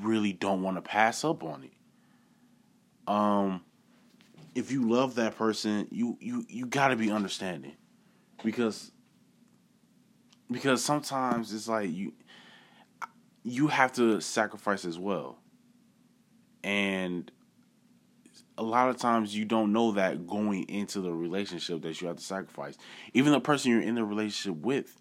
really 0.00 0.32
don't 0.32 0.62
want 0.62 0.76
to 0.76 0.82
pass 0.82 1.24
up 1.24 1.42
on 1.42 1.64
it. 1.64 3.10
Um 3.12 3.62
if 4.54 4.72
you 4.72 4.90
love 4.90 5.14
that 5.16 5.36
person, 5.36 5.86
you 5.90 6.16
you 6.20 6.44
you 6.48 6.66
got 6.66 6.88
to 6.88 6.96
be 6.96 7.10
understanding, 7.10 7.76
because 8.42 8.90
because 10.50 10.84
sometimes 10.84 11.52
it's 11.52 11.68
like 11.68 11.90
you 11.90 12.12
you 13.44 13.68
have 13.68 13.92
to 13.94 14.20
sacrifice 14.20 14.84
as 14.84 14.98
well, 14.98 15.38
and 16.62 17.30
a 18.56 18.62
lot 18.62 18.88
of 18.88 18.96
times 18.96 19.36
you 19.36 19.44
don't 19.44 19.72
know 19.72 19.92
that 19.92 20.26
going 20.26 20.64
into 20.68 21.00
the 21.00 21.12
relationship 21.12 21.82
that 21.82 22.00
you 22.00 22.08
have 22.08 22.16
to 22.16 22.24
sacrifice. 22.24 22.76
Even 23.14 23.32
the 23.32 23.40
person 23.40 23.70
you're 23.70 23.80
in 23.80 23.94
the 23.94 24.04
relationship 24.04 24.60
with 24.60 25.00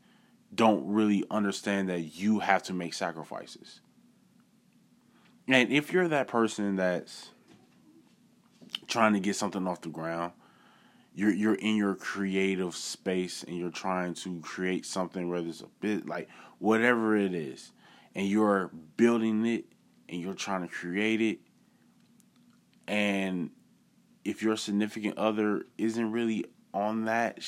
don't 0.54 0.88
really 0.88 1.25
understand 1.30 1.89
that 1.89 2.16
you 2.16 2.39
have 2.39 2.63
to 2.63 2.74
make 2.74 2.94
sacrifices. 2.94 3.82
And 5.48 5.72
if 5.72 5.92
you're 5.92 6.08
that 6.08 6.27
person 6.27 6.75
that's 6.75 7.32
trying 8.88 9.13
to 9.13 9.20
get 9.20 9.36
something 9.36 9.68
off 9.68 9.82
the 9.82 9.89
ground. 9.89 10.34
You're 11.18 11.34
you're 11.34 11.56
in 11.56 11.76
your 11.78 11.96
creative 11.96 12.76
space 12.76 13.42
and 13.42 13.58
you're 13.58 13.72
trying 13.72 14.14
to 14.14 14.40
create 14.42 14.86
something, 14.86 15.28
whether 15.28 15.48
it's 15.48 15.62
a 15.62 15.68
bit 15.80 16.06
like 16.06 16.30
whatever 16.60 17.18
it 17.18 17.34
is, 17.34 17.72
and 18.14 18.28
you're 18.28 18.68
building 18.98 19.44
it 19.48 19.66
and 20.08 20.22
you're 20.22 20.36
trying 20.36 20.62
to 20.62 20.68
create 20.68 21.20
it. 21.20 21.40
And 22.88 23.50
if 24.26 24.44
your 24.44 24.56
significant 24.58 25.18
other 25.18 25.66
isn't 25.80 26.12
really 26.12 26.46
on 26.72 27.06
that, 27.06 27.40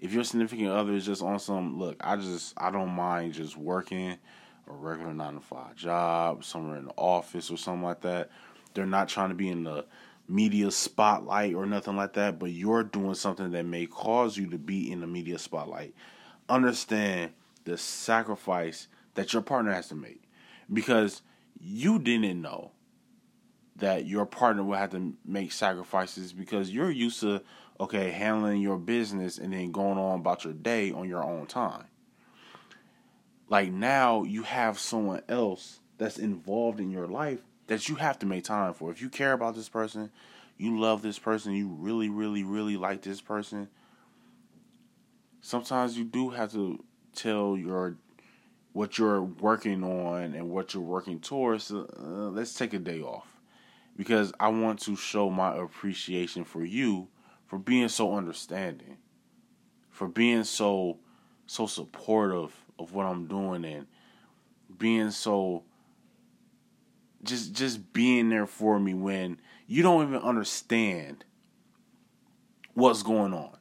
if 0.00 0.12
your 0.12 0.24
significant 0.24 0.70
other 0.70 0.94
is 0.94 1.06
just 1.06 1.22
on 1.22 1.38
some 1.38 1.78
look, 1.78 1.98
I 2.00 2.16
just 2.16 2.54
I 2.56 2.72
don't 2.72 2.90
mind 2.90 3.34
just 3.34 3.56
working 3.56 4.18
a 4.68 4.72
regular 4.72 5.14
nine 5.14 5.34
to 5.34 5.40
five 5.40 5.76
job 5.76 6.42
somewhere 6.42 6.78
in 6.78 6.86
the 6.86 6.94
office 6.96 7.52
or 7.52 7.56
something 7.56 7.84
like 7.84 8.00
that. 8.00 8.30
They're 8.74 8.84
not 8.84 9.08
trying 9.08 9.28
to 9.28 9.36
be 9.36 9.48
in 9.48 9.62
the 9.62 9.86
media 10.28 10.70
spotlight 10.70 11.54
or 11.54 11.66
nothing 11.66 11.96
like 11.96 12.14
that, 12.14 12.38
but 12.38 12.50
you're 12.50 12.82
doing 12.82 13.14
something 13.14 13.50
that 13.52 13.64
may 13.64 13.86
cause 13.86 14.36
you 14.36 14.48
to 14.50 14.58
be 14.58 14.90
in 14.90 15.00
the 15.00 15.06
media 15.06 15.38
spotlight. 15.38 15.94
Understand 16.48 17.32
the 17.64 17.76
sacrifice 17.76 18.88
that 19.14 19.32
your 19.32 19.42
partner 19.42 19.72
has 19.72 19.88
to 19.88 19.94
make 19.94 20.22
because 20.72 21.22
you 21.60 21.98
didn't 21.98 22.40
know 22.40 22.70
that 23.76 24.06
your 24.06 24.24
partner 24.24 24.62
will 24.62 24.76
have 24.76 24.90
to 24.90 25.14
make 25.24 25.52
sacrifices 25.52 26.32
because 26.32 26.70
you're 26.70 26.90
used 26.90 27.20
to 27.20 27.42
okay 27.78 28.10
handling 28.10 28.60
your 28.60 28.78
business 28.78 29.38
and 29.38 29.52
then 29.52 29.70
going 29.70 29.98
on 29.98 30.20
about 30.20 30.44
your 30.44 30.54
day 30.54 30.90
on 30.92 31.08
your 31.08 31.22
own 31.22 31.46
time 31.46 31.84
like 33.48 33.70
now 33.70 34.22
you 34.22 34.42
have 34.42 34.78
someone 34.78 35.20
else 35.28 35.80
that's 35.98 36.18
involved 36.18 36.80
in 36.80 36.90
your 36.90 37.06
life 37.06 37.40
that 37.66 37.88
you 37.88 37.96
have 37.96 38.18
to 38.20 38.26
make 38.26 38.44
time 38.44 38.74
for. 38.74 38.90
If 38.90 39.00
you 39.00 39.08
care 39.08 39.32
about 39.32 39.54
this 39.54 39.68
person, 39.68 40.10
you 40.56 40.78
love 40.78 41.02
this 41.02 41.18
person, 41.18 41.52
you 41.52 41.68
really, 41.68 42.08
really, 42.08 42.44
really 42.44 42.76
like 42.76 43.02
this 43.02 43.20
person, 43.20 43.68
sometimes 45.40 45.98
you 45.98 46.04
do 46.04 46.30
have 46.30 46.52
to 46.52 46.82
tell 47.14 47.56
your 47.56 47.96
what 48.72 48.98
you're 48.98 49.22
working 49.22 49.82
on 49.82 50.34
and 50.34 50.50
what 50.50 50.74
you're 50.74 50.82
working 50.82 51.18
towards. 51.18 51.72
Uh, 51.72 51.86
let's 51.98 52.54
take 52.54 52.74
a 52.74 52.78
day 52.78 53.00
off 53.00 53.38
because 53.96 54.32
I 54.38 54.48
want 54.48 54.80
to 54.80 54.96
show 54.96 55.30
my 55.30 55.56
appreciation 55.56 56.44
for 56.44 56.64
you 56.64 57.08
for 57.46 57.58
being 57.58 57.88
so 57.88 58.14
understanding, 58.14 58.98
for 59.90 60.08
being 60.08 60.44
so 60.44 60.98
so 61.46 61.66
supportive 61.66 62.52
of 62.78 62.92
what 62.92 63.06
I'm 63.06 63.26
doing 63.26 63.64
and 63.64 63.86
being 64.78 65.10
so 65.10 65.62
just 67.22 67.52
just 67.52 67.92
being 67.92 68.28
there 68.28 68.46
for 68.46 68.78
me 68.78 68.94
when 68.94 69.40
you 69.66 69.82
don't 69.82 70.08
even 70.08 70.20
understand 70.20 71.24
what's 72.74 73.02
going 73.02 73.32
on. 73.32 73.56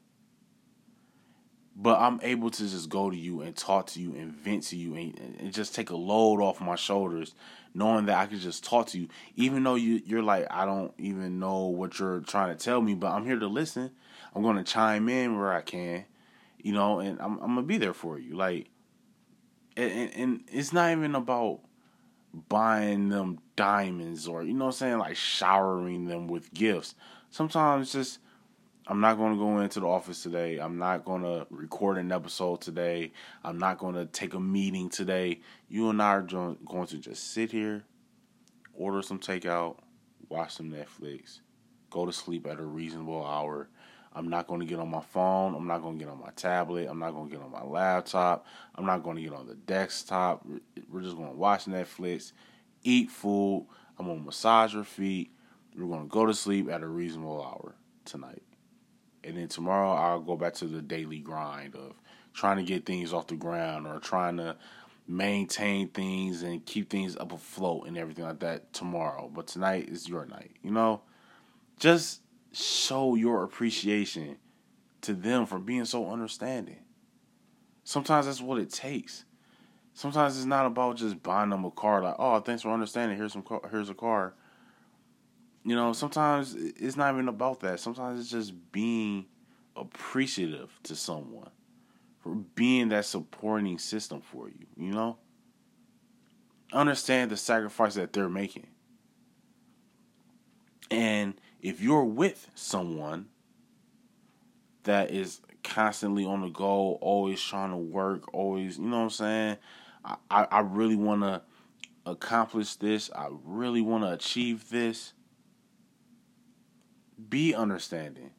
But 1.78 2.00
I'm 2.00 2.20
able 2.24 2.50
to 2.52 2.62
just 2.70 2.90
go 2.90 3.10
to 3.10 3.18
you 3.18 3.42
and 3.42 3.56
talk 3.56 3.88
to 3.88 4.02
you 4.02 4.16
and 4.16 4.32
vent 4.32 4.64
to 4.68 4.78
you 4.78 4.96
and, 4.96 5.38
and 5.40 5.54
just 5.54 5.76
take 5.76 5.90
a 5.90 5.96
load 5.96 6.42
off 6.42 6.62
my 6.62 6.76
shoulders, 6.76 7.34
knowing 7.74 8.06
that 8.06 8.18
I 8.18 8.28
can 8.28 8.40
just 8.40 8.64
talk 8.64 8.88
to 8.88 9.00
you, 9.00 9.10
even 9.36 9.64
though 9.64 9.76
you 9.76 10.02
you're 10.06 10.24
like 10.24 10.48
I 10.50 10.66
don't 10.66 10.94
even 10.98 11.40
know 11.40 11.66
what 11.66 12.00
you're 12.00 12.22
trying 12.22 12.56
to 12.56 12.64
tell 12.64 12.82
me, 12.82 12.94
but 12.94 13.12
I'm 13.12 13.26
here 13.26 13.40
to 13.40 13.48
listen. 13.48 13.92
I'm 14.34 14.42
going 14.42 14.58
to 14.58 14.64
chime 14.64 15.10
in 15.10 15.38
where 15.38 15.52
I 15.52 15.62
can, 15.62 16.06
you 16.60 16.72
know, 16.72 17.00
and 17.00 17.20
I'm 17.20 17.40
I'm 17.40 17.56
gonna 17.56 17.64
be 17.64 17.78
there 17.78 17.94
for 17.94 18.20
you. 18.20 18.36
Like, 18.36 18.70
and, 19.76 20.12
and 20.16 20.44
it's 20.48 20.72
not 20.72 20.92
even 20.92 21.14
about 21.16 21.60
buying 22.50 23.10
them 23.10 23.40
diamonds 23.56 24.28
or 24.28 24.44
you 24.44 24.54
know 24.54 24.66
what 24.66 24.76
I'm 24.76 24.78
saying, 24.78 24.98
like 25.00 25.16
showering 25.16 26.06
them 26.06 26.28
with 26.28 26.54
gifts. 26.54 26.96
Sometimes 27.30 27.92
just 27.92 28.20
I'm 28.88 29.02
not 29.02 29.18
going 29.18 29.34
to 29.34 29.40
go 29.40 29.60
into 29.60 29.80
the 29.80 29.88
office 29.88 30.22
today. 30.22 30.60
I'm 30.60 30.78
not 30.78 31.06
going 31.06 31.24
to 31.24 31.48
record 31.50 31.98
an 31.98 32.12
episode 32.12 32.62
today. 32.62 33.14
I'm 33.44 33.58
not 33.58 33.80
going 33.80 33.96
to 33.96 34.06
take 34.06 34.36
a 34.36 34.40
meeting 34.40 34.90
today. 34.90 35.42
You 35.68 35.90
and 35.90 36.02
I 36.02 36.16
are 36.16 36.22
going 36.22 36.88
to 36.88 36.98
just 36.98 37.34
sit 37.34 37.52
here, 37.52 37.84
order 38.76 39.02
some 39.02 39.20
takeout, 39.20 39.78
watch 40.30 40.54
some 40.56 40.70
Netflix, 40.70 41.40
go 41.90 42.06
to 42.06 42.14
sleep 42.14 42.46
at 42.46 42.60
a 42.60 42.66
reasonable 42.66 43.26
hour. 43.26 43.70
I'm 44.16 44.30
not 44.30 44.48
going 44.48 44.62
to 44.62 44.66
get 44.66 44.80
on 44.80 44.90
my 44.90 45.02
phone. 45.02 45.56
I'm 45.56 45.68
not 45.68 45.82
going 45.82 46.00
to 46.00 46.06
get 46.06 46.12
on 46.12 46.20
my 46.20 46.32
tablet. 46.36 46.88
I'm 46.90 47.00
not 47.00 47.12
going 47.12 47.30
to 47.30 47.36
get 47.36 47.44
on 47.44 47.52
my 47.52 47.64
laptop. 47.64 48.46
I'm 48.76 48.86
not 48.86 49.04
going 49.04 49.18
to 49.18 49.22
get 49.22 49.34
on 49.34 49.48
the 49.48 49.56
desktop. 49.56 50.46
We're 50.90 51.02
just 51.02 51.18
going 51.18 51.32
to 51.32 51.38
watch 51.38 51.66
Netflix, 51.66 52.32
eat 52.84 53.12
food. 53.12 53.68
I'm 54.00 54.06
going 54.06 54.20
to 54.20 54.26
massage 54.26 54.74
your 54.74 54.84
feet. 54.84 55.32
We're 55.78 55.88
going 55.88 56.04
to 56.04 56.08
go 56.08 56.26
to 56.26 56.34
sleep 56.34 56.70
at 56.70 56.82
a 56.82 56.88
reasonable 56.88 57.44
hour 57.44 57.76
tonight 58.06 58.44
and 59.26 59.38
then 59.38 59.48
tomorrow 59.48 59.92
I'll 59.92 60.20
go 60.20 60.38
back 60.38 60.54
to 60.56 60.68
the 60.68 60.82
daily 60.82 61.20
grind 61.20 61.76
of 61.76 61.94
trying 62.34 62.58
to 62.58 62.64
get 62.64 62.86
things 62.86 63.12
off 63.12 63.28
the 63.28 63.36
ground 63.36 63.88
or 63.88 64.00
trying 64.00 64.38
to 64.38 64.56
maintain 65.08 65.90
things 65.90 66.44
and 66.44 66.66
keep 66.66 66.90
things 66.90 67.16
up 67.18 67.32
afloat 67.32 67.88
and 67.88 67.98
everything 67.98 68.26
like 68.26 68.40
that 68.40 68.72
tomorrow. 68.72 69.30
But 69.34 69.48
tonight 69.48 69.90
is 69.90 70.08
your 70.08 70.26
night. 70.26 70.52
You 70.62 70.72
know, 70.72 71.02
just 71.80 72.22
show 72.56 73.16
your 73.16 73.44
appreciation 73.44 74.38
to 75.02 75.14
them 75.14 75.46
for 75.46 75.60
being 75.60 75.86
so 75.86 76.10
understanding. 76.10 76.80
Sometimes 77.84 78.26
that's 78.26 78.42
what 78.42 78.60
it 78.60 78.72
takes. 78.72 79.26
Sometimes 79.94 80.38
it's 80.38 80.46
not 80.46 80.66
about 80.66 80.98
just 80.98 81.22
buying 81.22 81.50
them 81.50 81.66
a 81.66 81.72
car 81.72 82.02
like, 82.02 82.16
"Oh, 82.18 82.40
thanks 82.40 82.64
for 82.64 82.72
understanding. 82.72 83.18
Here's 83.18 83.34
some 83.34 83.44
car, 83.44 83.62
here's 83.70 83.90
a 83.90 83.94
car." 83.94 84.34
You 85.64 85.76
know, 85.76 85.94
sometimes 85.94 86.56
it's 86.56 86.96
not 86.96 87.14
even 87.14 87.28
about 87.28 87.60
that. 87.62 87.80
Sometimes 87.80 88.20
it's 88.20 88.30
just 88.30 88.72
being 88.72 89.26
appreciative 89.76 90.80
to 90.84 90.96
someone 90.96 91.50
for 92.20 92.36
being 92.36 92.90
that 92.90 93.06
supporting 93.06 93.78
system 93.78 94.22
for 94.22 94.48
you, 94.48 94.66
you 94.78 94.92
know? 94.92 95.18
Understand 96.72 97.32
the 97.32 97.38
sacrifice 97.38 97.96
that 97.96 98.14
they're 98.14 98.30
making. 98.30 98.68
And 100.90 101.40
if 101.66 101.82
you're 101.82 102.06
with 102.06 102.48
someone 102.54 103.26
that 104.84 105.10
is 105.10 105.42
constantly 105.64 106.24
on 106.24 106.42
the 106.42 106.50
go, 106.50 107.00
always 107.02 107.42
trying 107.42 107.72
to 107.72 107.78
work, 107.78 108.32
always, 108.36 108.78
you 108.78 108.86
know 108.86 108.98
what 108.98 109.04
I'm 109.04 109.10
saying? 109.10 109.58
I, 110.06 110.16
I, 110.30 110.44
I 110.44 110.60
really 110.60 110.96
want 110.96 111.24
to 111.24 111.42
accomplish 112.06 112.76
this. 112.76 113.10
I 113.16 113.30
really 113.44 113.82
want 113.82 114.04
to 114.04 114.12
achieve 114.12 114.70
this 114.70 115.14
be 117.30 117.56
understanding. 117.56 118.30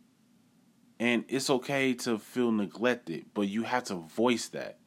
And 1.01 1.25
it's 1.27 1.51
okay 1.51 1.95
to 1.95 2.21
feel 2.21 2.53
neglected, 2.53 3.27
but 3.35 3.49
you 3.49 3.65
have 3.65 3.83
to 3.85 3.97
voice 3.97 4.47
that. 4.51 4.79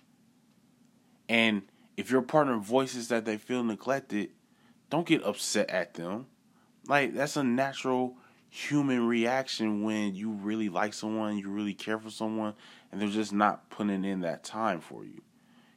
And 1.27 1.63
if 1.97 2.09
your 2.09 2.21
partner 2.21 2.57
voices 2.57 3.09
that 3.09 3.25
they 3.25 3.37
feel 3.37 3.65
neglected, 3.65 4.29
don't 4.89 5.05
get 5.05 5.23
upset 5.23 5.69
at 5.69 5.95
them. 5.95 6.27
Like, 6.87 7.13
that's 7.13 7.35
a 7.35 7.43
natural 7.43 8.15
human 8.49 9.07
reaction 9.07 9.83
when 9.83 10.15
you 10.15 10.31
really 10.31 10.69
like 10.69 10.93
someone, 10.93 11.37
you 11.37 11.49
really 11.49 11.73
care 11.73 11.99
for 11.99 12.09
someone, 12.09 12.53
and 12.91 12.99
they're 12.99 13.09
just 13.09 13.33
not 13.33 13.69
putting 13.69 14.03
in 14.03 14.21
that 14.21 14.43
time 14.43 14.81
for 14.81 15.03
you. 15.03 15.21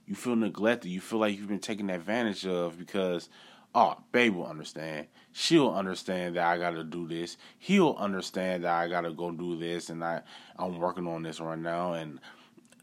You 0.07 0.15
feel 0.15 0.37
neglected. 0.37 0.89
You 0.89 1.01
feel 1.01 1.19
like 1.19 1.37
you've 1.37 1.49
been 1.49 1.59
taken 1.59 1.91
advantage 1.91 2.47
of 2.47 2.79
because 2.79 3.29
oh, 3.75 3.97
babe 4.13 4.35
will 4.35 4.47
understand. 4.47 5.07
She'll 5.33 5.71
understand 5.71 6.37
that 6.37 6.47
I 6.47 6.59
gotta 6.59 6.85
do 6.85 7.09
this. 7.09 7.37
He'll 7.59 7.97
understand 7.99 8.65
that 8.65 8.75
I 8.75 8.89
gotta 8.89 9.13
go 9.13 9.31
do 9.31 9.59
this, 9.59 9.89
and 9.89 10.05
I 10.05 10.23
I'm 10.59 10.79
working 10.79 11.07
on 11.07 11.23
this 11.23 11.41
right 11.41 11.59
now, 11.59 11.95
and 11.95 12.21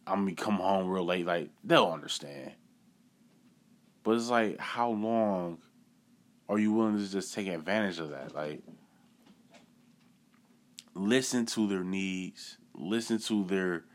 I'm 0.07 0.25
gonna 0.25 0.35
come 0.35 0.55
home 0.55 0.87
real 0.87 1.05
late. 1.05 1.25
Like 1.25 1.49
they'll 1.63 1.91
understand. 1.91 2.53
But 4.03 4.15
it's 4.15 4.29
like, 4.29 4.59
how 4.59 4.91
long 4.91 5.59
are 6.47 6.57
you 6.57 6.73
willing 6.73 6.97
to 6.97 7.11
just 7.11 7.33
take 7.33 7.47
advantage 7.47 7.99
of 7.99 8.09
that? 8.09 8.33
Like, 8.33 8.61
listen 10.99 11.45
to 11.45 11.67
their 11.67 11.83
needs, 11.83 12.57
listen 12.73 13.19
to 13.19 13.45
their, 13.45 13.85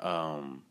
um, 0.00 0.62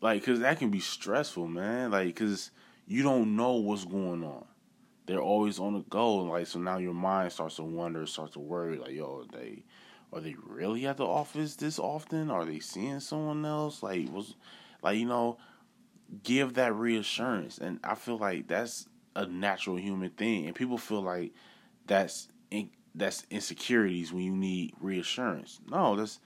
like, 0.00 0.24
cause 0.24 0.40
that 0.40 0.58
can 0.58 0.70
be 0.70 0.80
stressful, 0.80 1.48
man. 1.48 1.90
Like, 1.90 2.14
cause 2.16 2.50
you 2.86 3.02
don't 3.02 3.36
know 3.36 3.54
what's 3.54 3.84
going 3.84 4.22
on. 4.22 4.44
They're 5.06 5.20
always 5.20 5.58
on 5.58 5.72
the 5.72 5.80
go, 5.88 6.16
like 6.16 6.46
so 6.46 6.58
now 6.58 6.76
your 6.76 6.92
mind 6.92 7.32
starts 7.32 7.56
to 7.56 7.62
wonder, 7.62 8.04
starts 8.06 8.34
to 8.34 8.40
worry, 8.40 8.78
like 8.78 8.92
yo, 8.92 9.24
are 9.24 9.38
they 9.38 9.64
are 10.12 10.20
they 10.20 10.36
really 10.46 10.86
at 10.86 10.98
the 10.98 11.06
office 11.06 11.56
this 11.56 11.78
often? 11.78 12.30
Are 12.30 12.44
they 12.44 12.58
seeing 12.58 13.00
someone 13.00 13.44
else? 13.46 13.82
Like 13.82 14.12
was 14.12 14.34
like 14.82 14.98
you 14.98 15.06
know, 15.06 15.38
give 16.22 16.54
that 16.54 16.74
reassurance, 16.74 17.56
and 17.56 17.80
I 17.82 17.94
feel 17.94 18.18
like 18.18 18.48
that's 18.48 18.86
a 19.16 19.24
natural 19.26 19.76
human 19.76 20.10
thing, 20.10 20.44
and 20.44 20.54
people 20.54 20.76
feel 20.76 21.02
like 21.02 21.32
that's 21.86 22.28
that's 22.98 23.24
insecurities 23.30 24.12
when 24.12 24.22
you 24.22 24.34
need 24.34 24.74
reassurance. 24.80 25.60
No, 25.70 25.96
that's 25.96 26.20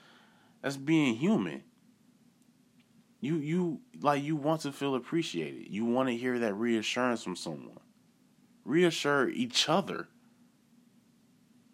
that's 0.61 0.77
being 0.77 1.15
human. 1.15 1.63
You 3.21 3.37
you 3.37 3.79
like 4.01 4.23
you 4.23 4.35
want 4.35 4.61
to 4.61 4.71
feel 4.71 4.95
appreciated. 4.95 5.67
You 5.69 5.85
want 5.85 6.09
to 6.09 6.17
hear 6.17 6.39
that 6.39 6.55
reassurance 6.55 7.23
from 7.23 7.35
someone. 7.35 7.79
Reassure 8.65 9.29
each 9.29 9.69
other. 9.69 10.07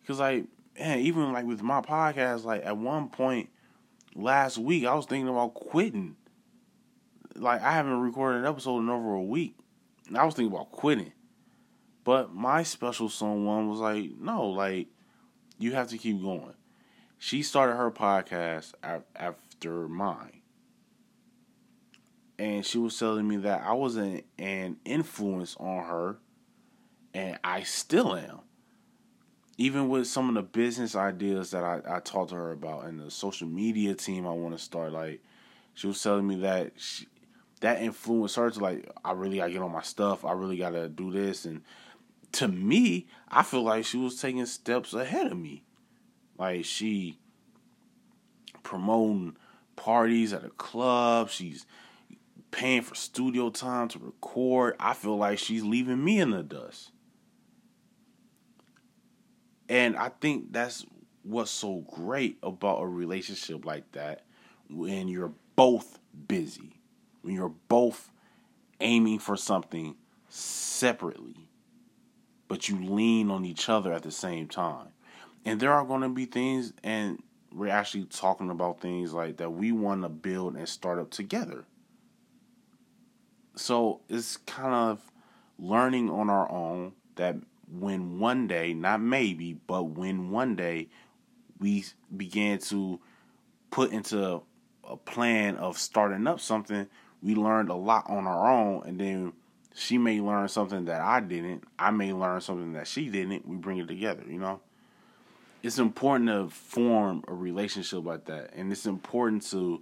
Cause 0.06 0.20
like 0.20 0.46
man, 0.78 1.00
even 1.00 1.32
like 1.34 1.46
with 1.46 1.62
my 1.62 1.82
podcast, 1.82 2.44
like 2.44 2.66
at 2.66 2.78
one 2.78 3.10
point 3.10 3.50
last 4.16 4.58
week 4.58 4.86
I 4.86 4.94
was 4.94 5.06
thinking 5.06 5.30
about 5.30 5.54
quitting. 5.54 6.16
Like 7.36 7.62
I 7.62 7.72
haven't 7.72 8.00
recorded 8.00 8.40
an 8.40 8.46
episode 8.46 8.80
in 8.80 8.90
over 8.90 9.14
a 9.14 9.22
week. 9.22 9.56
And 10.08 10.18
I 10.18 10.26
was 10.26 10.34
thinking 10.34 10.54
about 10.54 10.72
quitting. 10.72 11.14
But 12.10 12.34
my 12.34 12.64
special 12.64 13.08
someone 13.08 13.70
was 13.70 13.78
like, 13.78 14.18
no, 14.20 14.48
like 14.48 14.88
you 15.60 15.74
have 15.74 15.90
to 15.90 15.98
keep 16.00 16.20
going. 16.20 16.56
She 17.20 17.44
started 17.44 17.76
her 17.76 17.92
podcast 17.92 18.74
after 19.16 19.88
mine 19.88 20.42
and 22.40 22.66
she 22.66 22.80
was 22.80 22.98
telling 22.98 23.28
me 23.28 23.38
that 23.38 23.62
I 23.64 23.74
was 23.74 23.96
an, 23.98 24.24
an 24.40 24.78
influence 24.86 25.56
on 25.60 25.84
her, 25.84 26.18
and 27.14 27.38
I 27.44 27.62
still 27.62 28.16
am. 28.16 28.40
Even 29.60 29.88
with 29.88 30.08
some 30.08 30.30
of 30.30 30.34
the 30.34 30.42
business 30.42 30.96
ideas 30.96 31.52
that 31.52 31.64
I, 31.64 31.82
I 31.86 32.00
talked 32.00 32.30
to 32.30 32.36
her 32.38 32.52
about 32.54 32.86
and 32.86 33.00
the 33.00 33.12
social 33.12 33.48
media 33.48 33.94
team 33.94 34.26
I 34.26 34.32
want 34.32 34.58
to 34.58 34.64
start, 34.64 34.94
like 34.94 35.22
she 35.76 35.86
was 35.86 36.02
telling 36.02 36.26
me 36.26 36.38
that 36.38 36.72
she, 36.78 37.06
that 37.60 37.84
influenced 37.84 38.38
her 38.38 38.50
to 38.50 38.60
like 38.60 38.90
I 39.06 39.12
really 39.12 39.38
gotta 39.38 39.52
get 39.52 39.62
on 39.62 39.72
my 39.72 39.84
stuff. 39.84 40.26
I 40.26 40.32
really 40.32 40.58
gotta 40.58 40.90
do 40.90 41.12
this, 41.12 41.46
and 41.46 41.62
to 42.34 42.48
me, 42.48 43.08
I 43.28 43.44
feel 43.44 43.64
like 43.64 43.86
she 43.86 43.98
was 43.98 44.20
taking 44.20 44.46
steps 44.46 44.94
ahead 44.94 45.32
of 45.32 45.38
me. 45.38 45.64
Like 46.38 46.66
she 46.66 47.20
promoting 48.64 49.36
parties 49.76 50.34
at 50.34 50.44
a 50.44 50.50
club. 50.50 51.30
She's 51.30 51.66
paying 52.52 52.82
for 52.82 52.96
studio 52.96 53.50
time 53.50 53.88
to 53.90 54.00
record, 54.00 54.76
I 54.80 54.94
feel 54.94 55.18
like 55.18 55.40
she's 55.40 55.64
leaving 55.64 56.04
me 56.04 56.20
in 56.20 56.32
the 56.32 56.44
dust. 56.44 56.92
And 59.68 59.96
I 59.96 60.10
think 60.10 60.52
that's 60.52 60.86
what's 61.24 61.52
so 61.52 61.86
great 61.92 62.40
about 62.42 62.82
a 62.82 62.88
relationship 62.88 63.66
like 63.66 63.92
that 63.92 64.24
when 64.70 65.08
you're 65.08 65.34
both 65.56 66.00
busy, 66.28 66.82
when 67.22 67.36
you're 67.36 67.54
both 67.68 68.12
aiming 68.80 69.20
for 69.20 69.38
something 69.38 69.96
separately, 70.28 71.49
but 72.50 72.68
you 72.68 72.84
lean 72.84 73.32
on 73.32 73.46
each 73.46 73.70
other 73.70 73.94
at 73.94 74.04
the 74.04 74.12
same 74.12 74.48
time. 74.48 74.90
And 75.46 75.62
there 75.62 75.72
are 75.72 75.86
going 75.86 76.02
to 76.02 76.10
be 76.10 76.26
things, 76.26 76.74
and 76.84 77.24
we're 77.54 77.72
actually 77.72 78.06
talking 78.06 78.50
about 78.50 78.82
things 78.82 79.14
like 79.14 79.38
that 79.38 79.52
we 79.52 79.72
want 79.72 80.02
to 80.02 80.10
build 80.10 80.58
and 80.58 80.68
start 80.68 81.00
up 81.00 81.12
together. 81.12 81.64
So 83.56 84.02
it's 84.10 84.38
kind 84.38 84.74
of 84.74 85.00
learning 85.58 86.10
on 86.10 86.30
our 86.30 86.52
own 86.52 86.94
that 87.16 87.36
when 87.72 88.20
one 88.20 88.48
day, 88.48 88.74
not 88.74 89.00
maybe, 89.00 89.54
but 89.54 89.84
when 89.84 90.32
one 90.32 90.56
day 90.56 90.90
we 91.60 91.86
began 92.16 92.58
to 92.60 93.00
put 93.70 93.92
into 93.92 94.42
a 94.84 94.98
plan 94.98 95.56
of 95.58 95.78
starting 95.78 96.26
up 96.26 96.40
something, 96.40 96.88
we 97.22 97.36
learned 97.36 97.70
a 97.70 97.76
lot 97.76 98.10
on 98.10 98.26
our 98.26 98.50
own, 98.50 98.84
and 98.88 99.00
then 99.00 99.34
she 99.74 99.98
may 99.98 100.20
learn 100.20 100.48
something 100.48 100.86
that 100.86 101.02
I 101.02 101.20
didn't. 101.20 101.64
I 101.78 101.92
may 101.92 102.14
learn 102.14 102.42
something 102.42 102.74
that 102.74 102.88
she 102.88 103.10
didn't. 103.10 103.48
We 103.48 103.56
bring 103.56 103.78
it 103.78 103.88
together, 103.88 104.24
you 104.28 104.40
know? 104.40 104.62
It's 105.62 105.78
important 105.78 106.30
to 106.30 106.50
form 106.50 107.24
a 107.28 107.34
relationship 107.34 108.06
like 108.06 108.26
that. 108.26 108.54
And 108.56 108.72
it's 108.72 108.86
important 108.86 109.44
to 109.52 109.82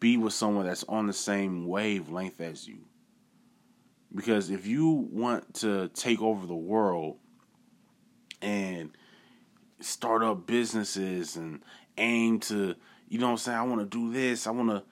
be 0.00 0.16
with 0.16 0.32
someone 0.32 0.66
that's 0.66 0.84
on 0.84 1.06
the 1.06 1.12
same 1.12 1.66
wavelength 1.66 2.40
as 2.40 2.66
you. 2.66 2.78
Because 4.14 4.50
if 4.50 4.66
you 4.66 4.88
want 4.88 5.54
to 5.56 5.88
take 5.88 6.20
over 6.20 6.46
the 6.46 6.54
world 6.54 7.18
and 8.42 8.90
start 9.80 10.22
up 10.22 10.46
businesses 10.46 11.36
and 11.36 11.62
aim 11.96 12.40
to, 12.40 12.74
you 13.08 13.18
know 13.18 13.26
what 13.26 13.32
I'm 13.32 13.38
saying, 13.38 13.58
I 13.58 13.62
want 13.62 13.80
to 13.80 13.98
do 13.98 14.12
this, 14.12 14.46
I 14.46 14.50
want 14.50 14.70
to 14.70 14.82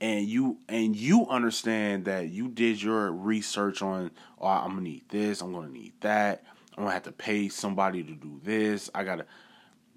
and 0.00 0.26
you 0.26 0.58
and 0.68 0.94
you 0.94 1.26
understand 1.28 2.04
that 2.04 2.28
you 2.28 2.48
did 2.48 2.80
your 2.80 3.10
research 3.10 3.82
on 3.82 4.10
oh, 4.40 4.46
I'm 4.46 4.70
gonna 4.70 4.82
need 4.82 5.08
this, 5.08 5.40
I'm 5.40 5.52
gonna 5.52 5.68
need 5.68 5.94
that, 6.00 6.44
I'm 6.76 6.84
gonna 6.84 6.94
have 6.94 7.04
to 7.04 7.12
pay 7.12 7.48
somebody 7.48 8.02
to 8.02 8.12
do 8.12 8.40
this. 8.42 8.90
I 8.94 9.04
gotta 9.04 9.26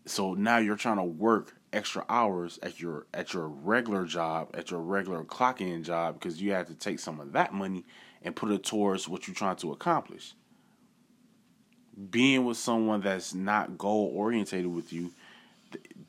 so 0.05 0.33
now 0.33 0.57
you're 0.57 0.75
trying 0.75 0.97
to 0.97 1.03
work 1.03 1.55
extra 1.71 2.03
hours 2.09 2.59
at 2.63 2.79
your 2.79 3.05
at 3.13 3.33
your 3.33 3.47
regular 3.47 4.05
job, 4.05 4.49
at 4.55 4.71
your 4.71 4.79
regular 4.79 5.23
clock 5.23 5.61
in 5.61 5.83
job, 5.83 6.15
because 6.15 6.41
you 6.41 6.53
have 6.53 6.67
to 6.67 6.75
take 6.75 6.99
some 6.99 7.19
of 7.19 7.33
that 7.33 7.53
money 7.53 7.85
and 8.23 8.35
put 8.35 8.51
it 8.51 8.63
towards 8.63 9.07
what 9.07 9.27
you're 9.27 9.35
trying 9.35 9.55
to 9.57 9.71
accomplish. 9.71 10.33
Being 12.09 12.45
with 12.45 12.57
someone 12.57 13.01
that's 13.01 13.33
not 13.33 13.77
goal 13.77 14.11
orientated 14.15 14.73
with 14.73 14.91
you, 14.91 15.11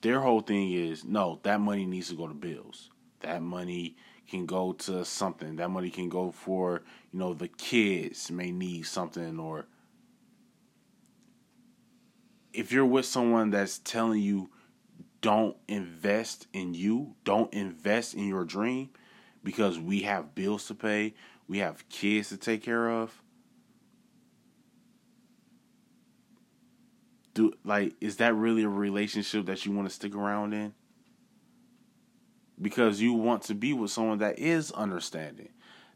their 0.00 0.20
whole 0.20 0.40
thing 0.40 0.72
is 0.72 1.04
no, 1.04 1.40
that 1.42 1.60
money 1.60 1.84
needs 1.84 2.08
to 2.08 2.14
go 2.14 2.26
to 2.26 2.34
bills 2.34 2.88
that 3.22 3.42
money 3.42 3.96
can 4.28 4.46
go 4.46 4.72
to 4.72 5.04
something. 5.04 5.56
That 5.56 5.70
money 5.70 5.90
can 5.90 6.08
go 6.08 6.30
for, 6.30 6.82
you 7.12 7.18
know, 7.18 7.34
the 7.34 7.48
kids 7.48 8.30
may 8.30 8.50
need 8.50 8.86
something 8.86 9.38
or 9.38 9.66
if 12.52 12.70
you're 12.70 12.86
with 12.86 13.06
someone 13.06 13.50
that's 13.50 13.78
telling 13.78 14.20
you 14.20 14.50
don't 15.20 15.56
invest 15.68 16.46
in 16.52 16.74
you, 16.74 17.14
don't 17.24 17.52
invest 17.54 18.14
in 18.14 18.26
your 18.26 18.44
dream 18.44 18.90
because 19.42 19.78
we 19.78 20.02
have 20.02 20.34
bills 20.34 20.66
to 20.66 20.74
pay, 20.74 21.14
we 21.48 21.58
have 21.58 21.88
kids 21.88 22.28
to 22.28 22.36
take 22.36 22.62
care 22.62 22.90
of. 22.90 23.22
Do 27.34 27.54
like 27.64 27.94
is 28.00 28.16
that 28.16 28.34
really 28.34 28.62
a 28.62 28.68
relationship 28.68 29.46
that 29.46 29.64
you 29.64 29.72
want 29.72 29.88
to 29.88 29.94
stick 29.94 30.14
around 30.14 30.52
in? 30.52 30.74
Because 32.60 33.00
you 33.00 33.12
want 33.12 33.42
to 33.42 33.54
be 33.54 33.72
with 33.72 33.90
someone 33.90 34.18
that 34.18 34.38
is 34.38 34.70
understanding 34.72 35.48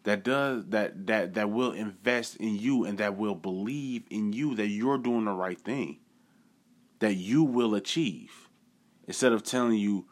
that 0.04 0.22
does 0.22 0.64
that 0.68 1.06
that 1.06 1.34
that 1.34 1.50
will 1.50 1.72
invest 1.72 2.36
in 2.36 2.56
you 2.56 2.84
and 2.84 2.98
that 2.98 3.16
will 3.16 3.34
believe 3.34 4.04
in 4.10 4.32
you 4.32 4.54
that 4.54 4.68
you're 4.68 4.98
doing 4.98 5.24
the 5.24 5.32
right 5.32 5.60
thing 5.60 5.98
that 7.00 7.14
you 7.14 7.42
will 7.42 7.74
achieve 7.74 8.48
instead 9.06 9.32
of 9.32 9.42
telling 9.42 9.78
you 9.78 10.06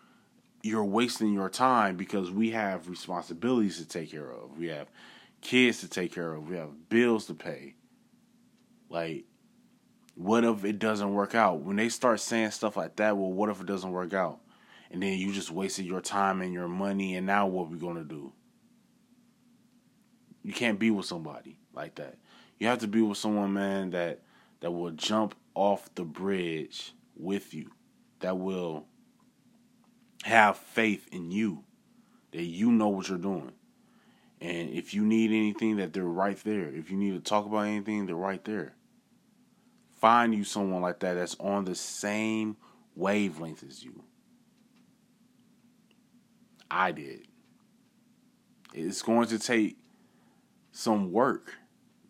you're 0.63 0.85
wasting 0.85 1.33
your 1.33 1.51
time 1.51 1.97
because 1.97 2.31
we 2.31 2.51
have 2.51 2.89
responsibilities 2.89 3.77
to 3.77 3.87
take 3.87 4.11
care 4.11 4.31
of. 4.31 4.57
We 4.57 4.69
have 4.69 4.89
kids 5.43 5.81
to 5.81 5.89
take 5.89 6.15
care 6.15 6.33
of. 6.33 6.49
We 6.49 6.57
have 6.57 6.89
bills 6.89 7.27
to 7.27 7.35
pay. 7.35 7.75
Like 8.89 9.25
what 10.15 10.45
if 10.45 10.65
it 10.65 10.79
doesn't 10.79 11.13
work 11.13 11.35
out? 11.35 11.61
When 11.61 11.77
they 11.77 11.89
start 11.89 12.21
saying 12.21 12.53
stuff 12.53 12.77
like 12.77 12.97
that 12.97 13.17
well 13.17 13.33
what 13.33 13.51
if 13.51 13.61
it 13.61 13.67
doesn't 13.67 13.91
work 13.91 14.15
out 14.15 14.41
and 14.95 15.03
then 15.03 15.19
you 15.19 15.33
just 15.33 15.51
wasted 15.51 15.85
your 15.85 16.01
time 16.01 16.41
and 16.41 16.55
your 16.55 16.69
money 16.69 17.17
and 17.17 17.27
now 17.27 17.49
what 17.49 17.65
are 17.65 17.71
we 17.73 17.79
gonna 17.79 18.05
do? 18.05 18.33
You 20.45 20.53
can't 20.53 20.79
be 20.79 20.93
with 20.93 21.05
somebody 21.05 21.59
like 21.73 21.97
that. 21.97 22.17
You 22.61 22.69
have 22.69 22.79
to 22.79 22.87
be 22.87 23.03
with 23.03 23.19
someone 23.19 23.53
man 23.53 23.91
that 23.91 24.23
that 24.61 24.71
will 24.71 24.93
jump 24.93 25.35
off 25.57 25.93
the 25.97 26.05
bridge 26.05 26.93
with 27.17 27.53
you 27.53 27.73
that 28.21 28.39
will 28.39 28.87
have 30.23 30.59
faith 30.59 31.09
in 31.11 31.33
you 31.33 31.65
that 32.31 32.45
you 32.45 32.71
know 32.71 32.89
what 32.91 33.09
you're 33.09 33.19
doing. 33.19 33.51
And 34.41 34.71
if 34.71 34.95
you 34.95 35.05
need 35.05 35.33
anything 35.33 35.79
that 35.79 35.93
they're 35.93 36.05
right 36.05 36.39
there. 36.45 36.69
If 36.69 36.89
you 36.89 36.97
need 36.97 37.15
to 37.15 37.21
talk 37.21 37.47
about 37.47 37.67
anything 37.67 38.07
they're 38.07 38.15
right 38.15 38.45
there. 38.45 38.77
Find 40.01 40.33
you 40.33 40.45
someone 40.45 40.83
like 40.83 41.01
that 41.01 41.15
that's 41.15 41.35
on 41.41 41.65
the 41.65 41.75
same 41.75 42.57
wavelength 42.95 43.65
as 43.65 43.83
you 43.83 44.05
I 46.75 46.91
did. 46.91 47.29
It's 48.75 49.03
going 49.03 49.29
to 49.29 49.39
take 49.39 49.79
some 50.73 51.13
work 51.13 51.55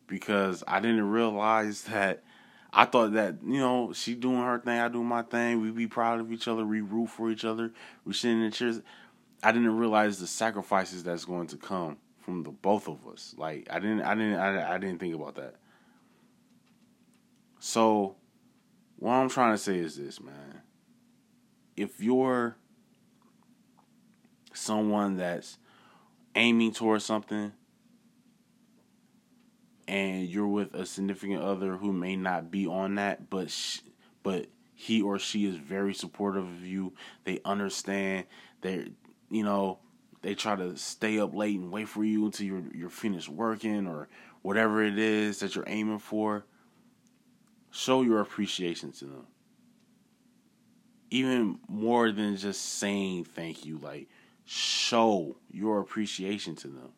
because 0.07 0.65
I 0.67 0.81
didn't 0.81 1.11
realize 1.11 1.83
that 1.83 2.25
I 2.73 2.87
thought 2.87 3.13
that, 3.13 3.37
you 3.45 3.59
know, 3.59 3.93
she 3.93 4.15
doing 4.15 4.41
her 4.41 4.59
thing, 4.59 4.81
I 4.81 4.89
do 4.89 5.05
my 5.05 5.21
thing, 5.21 5.61
we 5.61 5.71
be 5.71 5.87
proud 5.87 6.19
of 6.19 6.33
each 6.33 6.49
other, 6.49 6.65
we 6.65 6.81
root 6.81 7.11
for 7.11 7.31
each 7.31 7.45
other, 7.45 7.73
we 8.07 8.15
sitting 8.15 8.39
in 8.39 8.47
the 8.47 8.51
chairs. 8.51 8.81
I 9.43 9.53
didn't 9.53 9.77
realize 9.77 10.19
the 10.19 10.27
sacrifices 10.27 11.05
that's 11.05 11.27
going 11.27 11.49
to 11.49 11.59
come 11.59 11.99
from 12.23 12.43
the 12.43 12.51
both 12.51 12.89
of 12.89 13.07
us. 13.07 13.35
Like 13.37 13.69
I 13.71 13.79
didn't 13.79 14.01
I 14.01 14.15
didn't 14.15 14.37
I, 14.37 14.77
I 14.77 14.79
didn't 14.79 14.99
think 14.99 15.15
about 15.15 15.35
that. 15.35 15.57
So 17.61 18.17
what 18.97 19.13
I'm 19.13 19.29
trying 19.29 19.53
to 19.53 19.59
say 19.59 19.77
is 19.77 19.99
this, 19.99 20.23
man. 20.23 20.63
If 21.77 22.01
you're 22.01 22.57
someone 24.55 25.17
that's 25.17 25.59
aiming 26.35 26.73
towards 26.73 27.05
something 27.05 27.53
and 29.87 30.27
you're 30.27 30.47
with 30.47 30.75
a 30.75 30.87
significant 30.87 31.43
other 31.43 31.77
who 31.77 31.93
may 31.93 32.17
not 32.17 32.51
be 32.51 32.67
on 32.67 32.95
that 32.95 33.29
but 33.29 33.53
but 34.23 34.47
he 34.75 35.01
or 35.01 35.19
she 35.19 35.47
is 35.47 35.57
very 35.57 35.95
supportive 35.95 36.45
of 36.45 36.67
you. 36.67 36.93
They 37.25 37.41
understand. 37.45 38.27
They 38.61 38.91
you 39.31 39.45
know 39.45 39.79
they 40.23 40.35
try 40.35 40.57
to 40.57 40.77
stay 40.77 41.19
up 41.19 41.35
late 41.35 41.59
and 41.59 41.71
wait 41.71 41.89
for 41.89 42.05
you 42.05 42.27
until 42.27 42.47
you're 42.47 42.65
you're 42.75 42.91
finished 42.91 43.29
working 43.29 43.87
or 43.87 44.09
whatever 44.43 44.83
it 44.83 44.99
is 44.99 45.41
that 45.41 45.55
you're 45.55 45.65
aiming 45.67 46.01
for. 46.01 46.45
Show 47.71 48.03
your 48.03 48.21
appreciation 48.21 48.93
to 48.93 49.05
them. 49.07 49.27
Even 51.11 51.59
more 51.69 52.11
than 52.11 52.37
just 52.37 52.61
saying 52.61 53.25
thank 53.25 53.65
you 53.65 53.79
like 53.79 54.09
show 54.45 55.37
your 55.51 55.81
appreciation 55.81 56.55
to 56.57 56.69
them. 56.69 56.93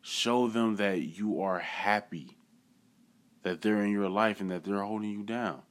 Show 0.00 0.48
them 0.48 0.76
that 0.76 1.00
you 1.02 1.40
are 1.40 1.58
happy 1.60 2.36
that 3.42 3.62
they're 3.62 3.82
in 3.82 3.90
your 3.92 4.08
life 4.08 4.40
and 4.40 4.50
that 4.50 4.64
they're 4.64 4.82
holding 4.82 5.10
you 5.10 5.22
down. 5.22 5.62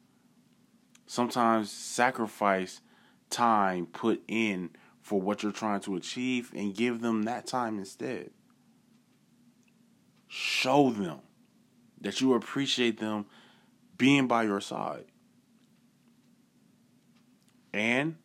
Sometimes 1.06 1.72
sacrifice 1.72 2.82
time 3.30 3.86
put 3.86 4.22
in 4.28 4.72
for 5.02 5.20
what 5.20 5.44
you're 5.44 5.52
trying 5.52 5.82
to 5.82 5.96
achieve 5.96 6.52
and 6.56 6.76
give 6.76 7.02
them 7.02 7.24
that 7.24 7.48
time 7.48 7.80
instead. 7.80 8.32
Show 10.28 10.92
them 10.92 11.20
that 12.00 12.22
you 12.22 12.34
appreciate 12.34 13.00
them 13.00 13.26
being 13.98 14.28
by 14.28 14.44
your 14.44 14.62
side. 14.62 15.06
And 17.74 18.16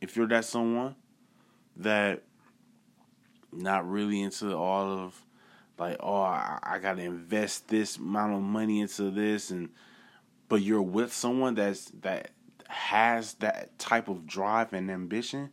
if 0.00 0.16
you're 0.16 0.28
that 0.28 0.44
someone, 0.44 0.96
that 1.76 2.22
not 3.52 3.88
really 3.88 4.20
into 4.20 4.56
all 4.56 4.92
of 4.92 5.24
like 5.78 5.96
oh 6.00 6.22
I, 6.22 6.58
I 6.62 6.78
got 6.78 6.96
to 6.96 7.02
invest 7.02 7.68
this 7.68 7.96
amount 7.96 8.34
of 8.34 8.42
money 8.42 8.80
into 8.80 9.10
this 9.10 9.50
and 9.50 9.70
but 10.48 10.62
you're 10.62 10.82
with 10.82 11.12
someone 11.12 11.54
that's 11.54 11.86
that 12.00 12.30
has 12.68 13.34
that 13.34 13.78
type 13.78 14.08
of 14.08 14.26
drive 14.26 14.72
and 14.72 14.90
ambition 14.90 15.50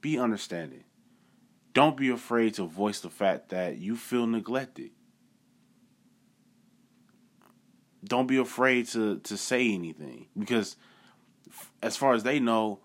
be 0.00 0.18
understanding. 0.18 0.84
Don't 1.72 1.96
be 1.96 2.10
afraid 2.10 2.54
to 2.54 2.64
voice 2.64 3.00
the 3.00 3.08
fact 3.08 3.48
that 3.48 3.78
you 3.78 3.96
feel 3.96 4.26
neglected. 4.26 4.90
Don't 8.04 8.26
be 8.26 8.36
afraid 8.36 8.86
to 8.88 9.18
to 9.20 9.36
say 9.36 9.72
anything 9.72 10.26
because 10.38 10.76
as 11.82 11.96
far 11.96 12.12
as 12.12 12.22
they 12.22 12.38
know 12.38 12.80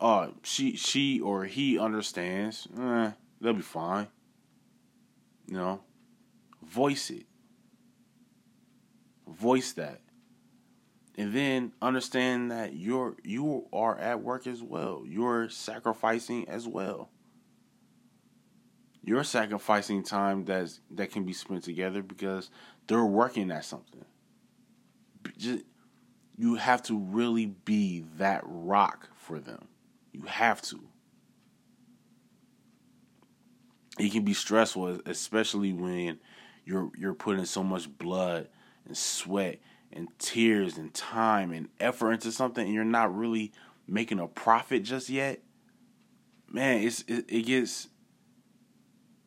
uh, 0.00 0.28
she 0.42 0.76
she 0.76 1.20
or 1.20 1.44
he 1.44 1.78
understands, 1.78 2.66
eh, 2.78 3.12
they'll 3.40 3.52
be 3.52 3.62
fine. 3.62 4.08
You 5.46 5.54
know, 5.54 5.80
voice 6.62 7.10
it. 7.10 7.26
Voice 9.28 9.72
that. 9.72 10.00
And 11.18 11.34
then 11.34 11.72
understand 11.82 12.50
that 12.50 12.74
you're 12.74 13.16
you 13.22 13.66
are 13.72 13.98
at 13.98 14.22
work 14.22 14.46
as 14.46 14.62
well. 14.62 15.02
You're 15.06 15.50
sacrificing 15.50 16.48
as 16.48 16.66
well. 16.66 17.10
You're 19.04 19.24
sacrificing 19.24 20.02
time 20.02 20.44
that's 20.46 20.80
that 20.92 21.10
can 21.10 21.24
be 21.24 21.34
spent 21.34 21.64
together 21.64 22.02
because 22.02 22.50
they're 22.86 23.04
working 23.04 23.50
at 23.50 23.66
something. 23.66 24.04
Just 25.36 25.64
you 26.38 26.54
have 26.54 26.82
to 26.84 26.98
really 26.98 27.46
be 27.46 28.04
that 28.16 28.42
rock 28.46 29.10
for 29.14 29.38
them. 29.38 29.68
You 30.12 30.22
have 30.22 30.62
to. 30.62 30.80
It 33.98 34.12
can 34.12 34.24
be 34.24 34.34
stressful, 34.34 35.00
especially 35.06 35.72
when 35.72 36.18
you're 36.64 36.90
you're 36.96 37.14
putting 37.14 37.44
so 37.44 37.62
much 37.62 37.88
blood 37.98 38.48
and 38.86 38.96
sweat 38.96 39.58
and 39.92 40.08
tears 40.18 40.78
and 40.78 40.92
time 40.94 41.52
and 41.52 41.68
effort 41.80 42.12
into 42.12 42.32
something 42.32 42.64
and 42.64 42.74
you're 42.74 42.84
not 42.84 43.14
really 43.14 43.52
making 43.86 44.20
a 44.20 44.26
profit 44.26 44.84
just 44.84 45.10
yet. 45.10 45.40
Man 46.48 46.82
it's 46.82 47.02
it, 47.08 47.26
it 47.28 47.46
gets 47.46 47.88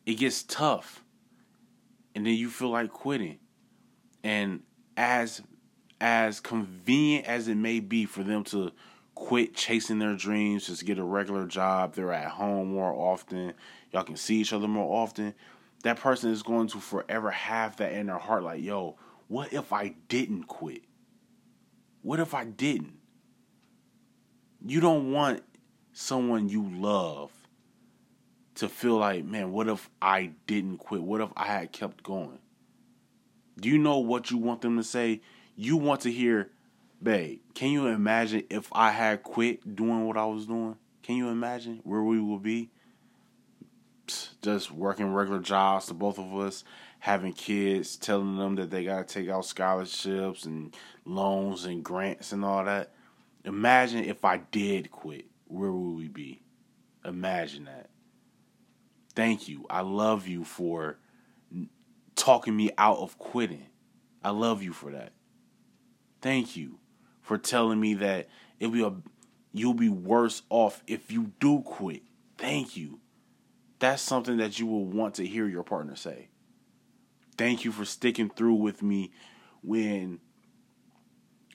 it 0.06 0.14
gets 0.14 0.42
tough. 0.42 1.04
And 2.14 2.26
then 2.26 2.34
you 2.34 2.48
feel 2.48 2.70
like 2.70 2.90
quitting. 2.90 3.38
And 4.22 4.62
as 4.96 5.42
as 6.00 6.40
convenient 6.40 7.26
as 7.26 7.48
it 7.48 7.56
may 7.56 7.80
be 7.80 8.04
for 8.06 8.22
them 8.22 8.44
to 8.44 8.72
quit 9.14 9.54
chasing 9.54 9.98
their 9.98 10.16
dreams 10.16 10.66
just 10.66 10.84
get 10.84 10.98
a 10.98 11.04
regular 11.04 11.46
job 11.46 11.94
they're 11.94 12.12
at 12.12 12.30
home 12.30 12.74
more 12.74 12.92
often 12.92 13.52
y'all 13.92 14.02
can 14.02 14.16
see 14.16 14.36
each 14.36 14.52
other 14.52 14.66
more 14.66 15.02
often 15.02 15.32
that 15.82 15.98
person 15.98 16.30
is 16.30 16.42
going 16.42 16.66
to 16.66 16.78
forever 16.78 17.30
have 17.30 17.76
that 17.76 17.92
in 17.92 18.06
their 18.06 18.18
heart 18.18 18.42
like 18.42 18.62
yo 18.62 18.96
what 19.28 19.52
if 19.52 19.72
I 19.72 19.94
didn't 20.08 20.44
quit? 20.44 20.82
What 22.02 22.20
if 22.20 22.34
I 22.34 22.44
didn't? 22.44 22.98
You 24.64 24.80
don't 24.80 25.12
want 25.12 25.42
someone 25.92 26.48
you 26.48 26.68
love 26.68 27.32
to 28.56 28.68
feel 28.68 28.96
like, 28.96 29.24
man, 29.24 29.52
what 29.52 29.68
if 29.68 29.90
I 30.00 30.32
didn't 30.46 30.78
quit? 30.78 31.02
What 31.02 31.20
if 31.20 31.30
I 31.36 31.46
had 31.46 31.72
kept 31.72 32.02
going? 32.02 32.38
Do 33.58 33.68
you 33.68 33.78
know 33.78 33.98
what 33.98 34.30
you 34.30 34.38
want 34.38 34.60
them 34.60 34.76
to 34.76 34.84
say? 34.84 35.20
You 35.56 35.76
want 35.76 36.02
to 36.02 36.12
hear, 36.12 36.50
babe, 37.04 37.40
can 37.54 37.70
you 37.70 37.86
imagine 37.86 38.44
if 38.48 38.68
I 38.72 38.90
had 38.90 39.22
quit 39.22 39.76
doing 39.76 40.06
what 40.06 40.16
I 40.16 40.24
was 40.24 40.46
doing? 40.46 40.76
Can 41.02 41.16
you 41.16 41.28
imagine 41.28 41.80
where 41.84 42.02
we 42.02 42.18
would 42.18 42.42
be? 42.42 42.70
Just 44.42 44.72
working 44.72 45.12
regular 45.12 45.40
jobs, 45.40 45.86
to 45.86 45.94
both 45.94 46.18
of 46.18 46.34
us, 46.36 46.64
having 46.98 47.34
kids, 47.34 47.96
telling 47.96 48.38
them 48.38 48.56
that 48.56 48.70
they 48.70 48.84
got 48.84 49.06
to 49.06 49.14
take 49.14 49.28
out 49.28 49.44
scholarships 49.44 50.44
and 50.44 50.74
loans 51.04 51.66
and 51.66 51.84
grants 51.84 52.32
and 52.32 52.44
all 52.44 52.64
that. 52.64 52.94
Imagine 53.44 54.04
if 54.04 54.24
I 54.24 54.38
did 54.38 54.90
quit, 54.90 55.26
where 55.46 55.70
would 55.70 55.96
we 55.96 56.08
be? 56.08 56.42
Imagine 57.04 57.66
that. 57.66 57.90
Thank 59.14 59.48
you. 59.48 59.66
I 59.68 59.82
love 59.82 60.26
you 60.26 60.44
for 60.44 60.98
talking 62.16 62.56
me 62.56 62.70
out 62.78 62.98
of 62.98 63.18
quitting. 63.18 63.66
I 64.22 64.30
love 64.30 64.62
you 64.62 64.72
for 64.72 64.90
that. 64.92 65.12
Thank 66.22 66.56
you 66.56 66.78
for 67.24 67.38
telling 67.38 67.80
me 67.80 67.94
that 67.94 68.28
it'll 68.60 68.72
be 68.72 68.84
a 68.84 68.92
you'll 69.52 69.74
be 69.74 69.88
worse 69.88 70.42
off 70.50 70.82
if 70.86 71.10
you 71.10 71.32
do 71.40 71.62
quit. 71.62 72.02
Thank 72.38 72.76
you. 72.76 73.00
That's 73.78 74.02
something 74.02 74.36
that 74.36 74.60
you 74.60 74.66
will 74.66 74.84
want 74.84 75.14
to 75.14 75.26
hear 75.26 75.48
your 75.48 75.62
partner 75.62 75.96
say. 75.96 76.28
Thank 77.36 77.64
you 77.64 77.72
for 77.72 77.84
sticking 77.84 78.30
through 78.30 78.54
with 78.54 78.82
me 78.82 79.12
when 79.62 80.20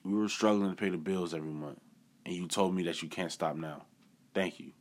we 0.04 0.14
were 0.14 0.28
struggling 0.28 0.72
to 0.72 0.76
pay 0.76 0.90
the 0.90 0.98
bills 0.98 1.34
every 1.34 1.54
month. 1.54 1.80
And 2.26 2.36
you 2.36 2.48
told 2.48 2.76
me 2.76 2.84
that 2.84 3.02
you 3.02 3.08
can't 3.08 3.32
stop 3.32 3.56
now. 3.56 3.86
Thank 4.34 4.60
you. 4.60 4.72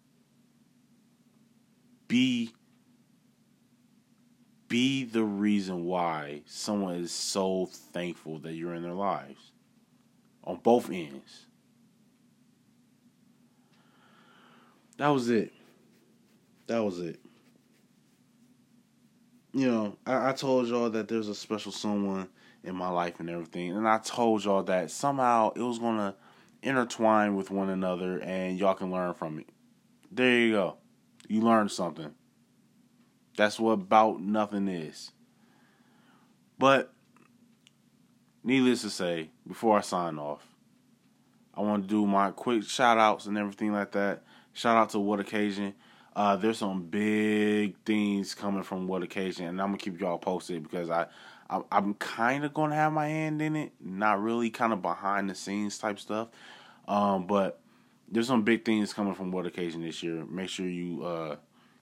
Be 2.09 2.53
be 4.69 5.05
the 5.05 5.25
reason 5.25 5.85
why 5.85 6.43
someone 6.47 6.97
is 6.97 7.11
so 7.11 7.67
thankful 7.93 8.39
that 8.41 8.53
you're 8.53 8.75
in 8.75 8.83
their 8.83 8.93
lives 8.93 9.53
on 10.49 10.57
both 10.57 10.91
ends. 10.91 11.47
That 14.97 15.09
was 15.09 15.31
it. 15.31 15.53
That 16.67 16.83
was 16.83 16.99
it 16.99 17.21
you 19.53 19.67
know, 19.67 19.97
I, 20.07 20.31
I 20.31 20.33
told 20.33 20.69
y'all 20.69 20.91
that 20.91 21.09
there's 21.09 21.29
a 21.29 21.35
special 21.35 21.73
someone 21.73 22.29
in 22.63 22.75
my 22.75 22.89
life 22.89 23.21
and 23.21 23.31
everything, 23.31 23.77
and 23.77 23.89
I 23.89 23.99
told 23.99 24.45
y'all 24.45 24.63
that 24.65 24.91
somehow 24.91 25.53
it 25.55 25.61
was 25.61 25.79
gonna 25.79 26.15
intertwine 26.63 27.35
with 27.35 27.51
one 27.51 27.69
another, 27.71 28.19
and 28.21 28.59
y'all 28.59 28.75
can 28.75 28.91
learn 28.91 29.15
from 29.15 29.39
it. 29.41 29.49
There 30.13 30.39
you 30.39 30.53
go. 30.53 30.77
You 31.29 31.41
learned 31.41 31.71
something. 31.71 32.15
That's 33.37 33.59
what 33.61 33.73
about 33.73 34.21
nothing 34.21 34.69
is. 34.69 35.13
But 36.59 36.93
needless 38.45 38.83
to 38.83 38.91
say, 38.91 39.31
before 39.47 39.79
I 39.79 39.81
sign 39.83 40.19
off, 40.19 40.47
I 41.55 41.61
want 41.61 41.83
to 41.83 41.89
do 41.89 42.07
my 42.07 42.31
quick 42.31 42.63
shout 42.65 42.99
outs 42.99 43.27
and 43.27 43.37
everything 43.37 43.73
like 43.73 43.93
that. 43.93 44.23
Shout 44.53 44.77
out 44.77 44.91
to 44.91 44.99
What 44.99 45.21
Occasion. 45.21 45.75
Uh, 46.19 46.35
there's 46.35 46.59
some 46.59 46.83
big 46.83 47.77
things 47.85 48.35
coming 48.35 48.65
from 48.65 48.89
what 48.89 49.05
occasion, 49.05 49.47
and 49.47 49.61
I'm 49.61 49.69
gonna 49.69 49.79
keep 49.79 50.01
y'all 50.01 50.19
posted 50.19 50.65
because 50.65 50.91
I, 50.91 51.07
I 51.49 51.61
I'm 51.71 51.95
kind 51.95 52.45
of 52.45 52.53
gonna 52.53 52.75
have 52.75 52.93
my 52.93 53.07
hand 53.07 53.41
in 53.41 53.55
it, 53.55 53.73
not 53.81 54.21
really, 54.21 54.51
kind 54.51 54.73
of 54.73 54.83
behind 54.83 55.31
the 55.31 55.37
scenes 55.37 55.79
type 55.79 56.01
stuff. 56.01 56.27
Um, 56.89 57.29
but 57.29 57.61
there's 58.11 58.27
some 58.27 58.43
big 58.43 58.65
things 58.65 58.93
coming 58.93 59.15
from 59.15 59.31
what 59.31 59.47
occasion 59.47 59.83
this 59.83 60.03
year. 60.03 60.25
Make 60.25 60.49
sure 60.49 60.67
you 60.67 61.05
uh 61.05 61.37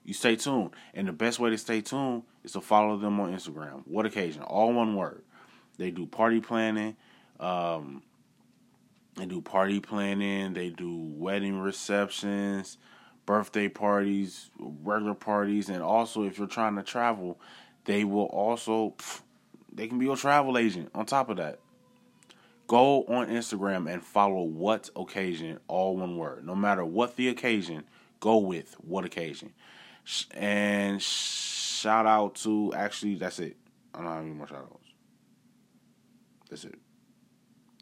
you 0.05 0.13
stay 0.13 0.35
tuned, 0.35 0.69
and 0.93 1.07
the 1.07 1.13
best 1.13 1.39
way 1.39 1.49
to 1.49 1.57
stay 1.57 1.81
tuned 1.81 2.21
is 2.43 2.51
to 2.51 2.61
follow 2.61 2.95
them 2.95 3.19
on 3.19 3.33
Instagram. 3.33 3.81
What 3.85 4.05
occasion? 4.05 4.43
All 4.43 4.71
one 4.71 4.95
word. 4.95 5.23
They 5.77 5.91
do 5.91 6.05
party 6.05 6.41
planning. 6.41 6.95
Um, 7.39 8.03
they 9.15 9.25
do 9.25 9.41
party 9.41 9.79
planning. 9.79 10.53
They 10.53 10.69
do 10.69 10.95
wedding 10.95 11.59
receptions 11.59 12.77
birthday 13.27 13.67
parties, 13.67 14.49
regular 14.57 15.13
parties, 15.13 15.69
and 15.69 15.83
also 15.83 16.23
if 16.23 16.39
you're 16.39 16.47
trying 16.47 16.75
to 16.77 16.81
travel, 16.81 17.39
they 17.85 18.03
will 18.03 18.25
also 18.25 18.95
they 19.71 19.87
can 19.87 19.99
be 19.99 20.05
your 20.05 20.17
travel 20.17 20.57
agent 20.57 20.89
on 20.95 21.05
top 21.05 21.29
of 21.29 21.37
that. 21.37 21.59
Go 22.67 23.03
on 23.03 23.27
Instagram 23.27 23.91
and 23.91 24.03
follow 24.03 24.41
what 24.41 24.89
occasion, 24.95 25.59
all 25.67 25.95
one 25.95 26.17
word. 26.17 26.45
No 26.45 26.55
matter 26.55 26.83
what 26.83 27.15
the 27.15 27.29
occasion, 27.29 27.83
go 28.19 28.37
with 28.37 28.73
what 28.79 29.05
occasion. 29.05 29.53
And 30.31 31.01
shout 31.01 32.07
out 32.07 32.35
to 32.35 32.73
actually 32.75 33.15
that's 33.15 33.39
it. 33.39 33.57
I 33.93 33.99
don't 33.99 34.07
have 34.07 34.23
any 34.23 34.31
more 34.31 34.47
shout 34.47 34.67
outs. 34.71 34.86
That's 36.49 36.65
it. 36.65 36.79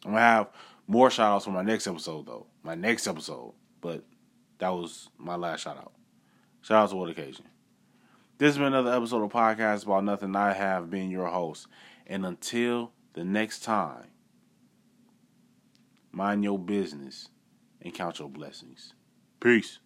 I'm 0.04 0.12
gonna 0.12 0.22
have 0.22 0.48
more 0.88 1.10
shout 1.10 1.32
outs 1.32 1.46
for 1.46 1.52
my 1.52 1.64
next 1.64 1.88
episode 1.88 2.26
though. 2.26 2.48
My 2.64 2.76
next 2.76 3.08
episode. 3.08 3.54
But 3.82 4.04
that 4.60 4.70
was 4.70 5.10
my 5.18 5.36
last 5.36 5.62
shout 5.62 5.78
out. 5.78 5.94
Shout 6.62 6.84
out 6.84 6.90
to 6.90 6.96
What 6.96 7.10
Occasion. 7.10 7.46
This 8.38 8.48
has 8.48 8.58
been 8.58 8.68
another 8.68 8.94
episode 8.94 9.24
of 9.24 9.32
Podcast 9.32 9.86
About 9.86 10.04
Nothing. 10.04 10.36
I 10.36 10.54
have 10.54 10.90
been 10.90 11.10
your 11.10 11.28
host. 11.28 11.68
And 12.08 12.26
until 12.26 12.92
the 13.14 13.24
next 13.24 13.64
time, 13.64 14.08
mind 16.12 16.44
your 16.44 16.60
business 16.60 17.30
and 17.82 17.94
count 17.94 18.20
your 18.20 18.30
blessings. 18.30 18.94
Peace. 19.40 19.80